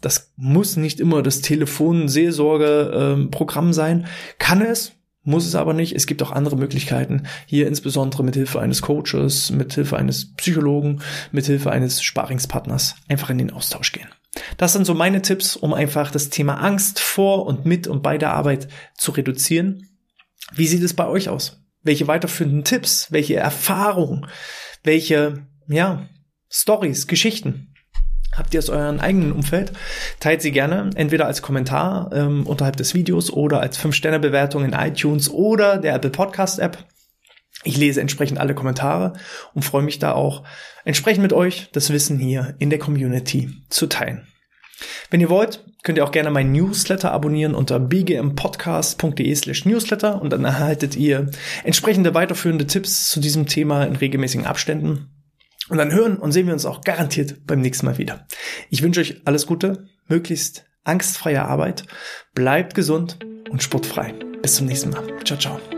Das 0.00 0.32
muss 0.36 0.76
nicht 0.76 1.00
immer 1.00 1.22
das 1.22 1.40
Telefon-Seelsorge-Programm 1.40 3.72
sein. 3.72 4.06
Kann 4.38 4.62
es, 4.62 4.92
muss 5.24 5.46
es 5.46 5.56
aber 5.56 5.74
nicht. 5.74 5.94
Es 5.94 6.06
gibt 6.06 6.22
auch 6.22 6.32
andere 6.32 6.56
Möglichkeiten, 6.56 7.24
hier 7.46 7.66
insbesondere 7.66 8.24
mit 8.24 8.34
Hilfe 8.34 8.60
eines 8.60 8.80
Coaches, 8.80 9.50
mit 9.50 9.74
Hilfe 9.74 9.96
eines 9.96 10.34
Psychologen, 10.36 11.02
mit 11.32 11.46
Hilfe 11.46 11.70
eines 11.70 12.02
Sparingspartners 12.02 12.94
einfach 13.08 13.30
in 13.30 13.38
den 13.38 13.50
Austausch 13.50 13.92
gehen. 13.92 14.08
Das 14.56 14.72
sind 14.72 14.84
so 14.84 14.94
meine 14.94 15.20
Tipps, 15.20 15.56
um 15.56 15.74
einfach 15.74 16.10
das 16.10 16.30
Thema 16.30 16.54
Angst 16.54 17.00
vor 17.00 17.46
und 17.46 17.66
mit 17.66 17.88
und 17.88 18.02
bei 18.02 18.18
der 18.18 18.32
Arbeit 18.32 18.68
zu 18.96 19.10
reduzieren. 19.10 19.88
Wie 20.54 20.66
sieht 20.66 20.82
es 20.82 20.94
bei 20.94 21.06
euch 21.06 21.28
aus? 21.28 21.60
Welche 21.82 22.06
weiterführenden 22.06 22.64
Tipps, 22.64 23.08
welche 23.10 23.36
Erfahrungen, 23.36 24.26
welche 24.88 25.46
ja, 25.68 26.08
Stories, 26.50 27.06
Geschichten 27.06 27.74
habt 28.34 28.54
ihr 28.54 28.58
aus 28.60 28.70
eurem 28.70 29.00
eigenen 29.00 29.32
Umfeld? 29.32 29.72
Teilt 30.18 30.40
sie 30.40 30.50
gerne, 30.50 30.88
entweder 30.94 31.26
als 31.26 31.42
Kommentar 31.42 32.10
ähm, 32.14 32.46
unterhalb 32.46 32.76
des 32.76 32.94
Videos 32.94 33.30
oder 33.30 33.60
als 33.60 33.78
5-Sterne-Bewertung 33.78 34.64
in 34.64 34.72
iTunes 34.72 35.28
oder 35.28 35.76
der 35.76 35.94
Apple 35.94 36.08
Podcast-App. 36.08 36.78
Ich 37.64 37.76
lese 37.76 38.00
entsprechend 38.00 38.38
alle 38.38 38.54
Kommentare 38.54 39.12
und 39.52 39.62
freue 39.62 39.82
mich 39.82 39.98
da 39.98 40.12
auch, 40.12 40.44
entsprechend 40.86 41.22
mit 41.22 41.34
euch 41.34 41.68
das 41.72 41.90
Wissen 41.90 42.18
hier 42.18 42.54
in 42.58 42.70
der 42.70 42.78
Community 42.78 43.50
zu 43.68 43.88
teilen. 43.88 44.27
Wenn 45.10 45.20
ihr 45.20 45.30
wollt, 45.30 45.64
könnt 45.82 45.98
ihr 45.98 46.04
auch 46.04 46.12
gerne 46.12 46.30
meinen 46.30 46.52
Newsletter 46.52 47.12
abonnieren 47.12 47.54
unter 47.54 47.80
bgmpodcast.de 47.80 49.34
slash 49.34 49.64
newsletter 49.64 50.20
und 50.20 50.30
dann 50.30 50.44
erhaltet 50.44 50.96
ihr 50.96 51.30
entsprechende 51.64 52.14
weiterführende 52.14 52.66
Tipps 52.66 53.10
zu 53.10 53.20
diesem 53.20 53.46
Thema 53.46 53.84
in 53.84 53.96
regelmäßigen 53.96 54.46
Abständen. 54.46 55.10
Und 55.68 55.78
dann 55.78 55.92
hören 55.92 56.16
und 56.16 56.32
sehen 56.32 56.46
wir 56.46 56.54
uns 56.54 56.66
auch 56.66 56.82
garantiert 56.82 57.46
beim 57.46 57.60
nächsten 57.60 57.86
Mal 57.86 57.98
wieder. 57.98 58.26
Ich 58.70 58.82
wünsche 58.82 59.00
euch 59.00 59.20
alles 59.24 59.46
Gute, 59.46 59.86
möglichst 60.08 60.64
angstfreie 60.84 61.44
Arbeit, 61.44 61.84
bleibt 62.34 62.74
gesund 62.74 63.18
und 63.50 63.62
sportfrei. 63.62 64.14
Bis 64.42 64.56
zum 64.56 64.66
nächsten 64.66 64.90
Mal. 64.90 65.04
Ciao, 65.24 65.38
ciao. 65.38 65.77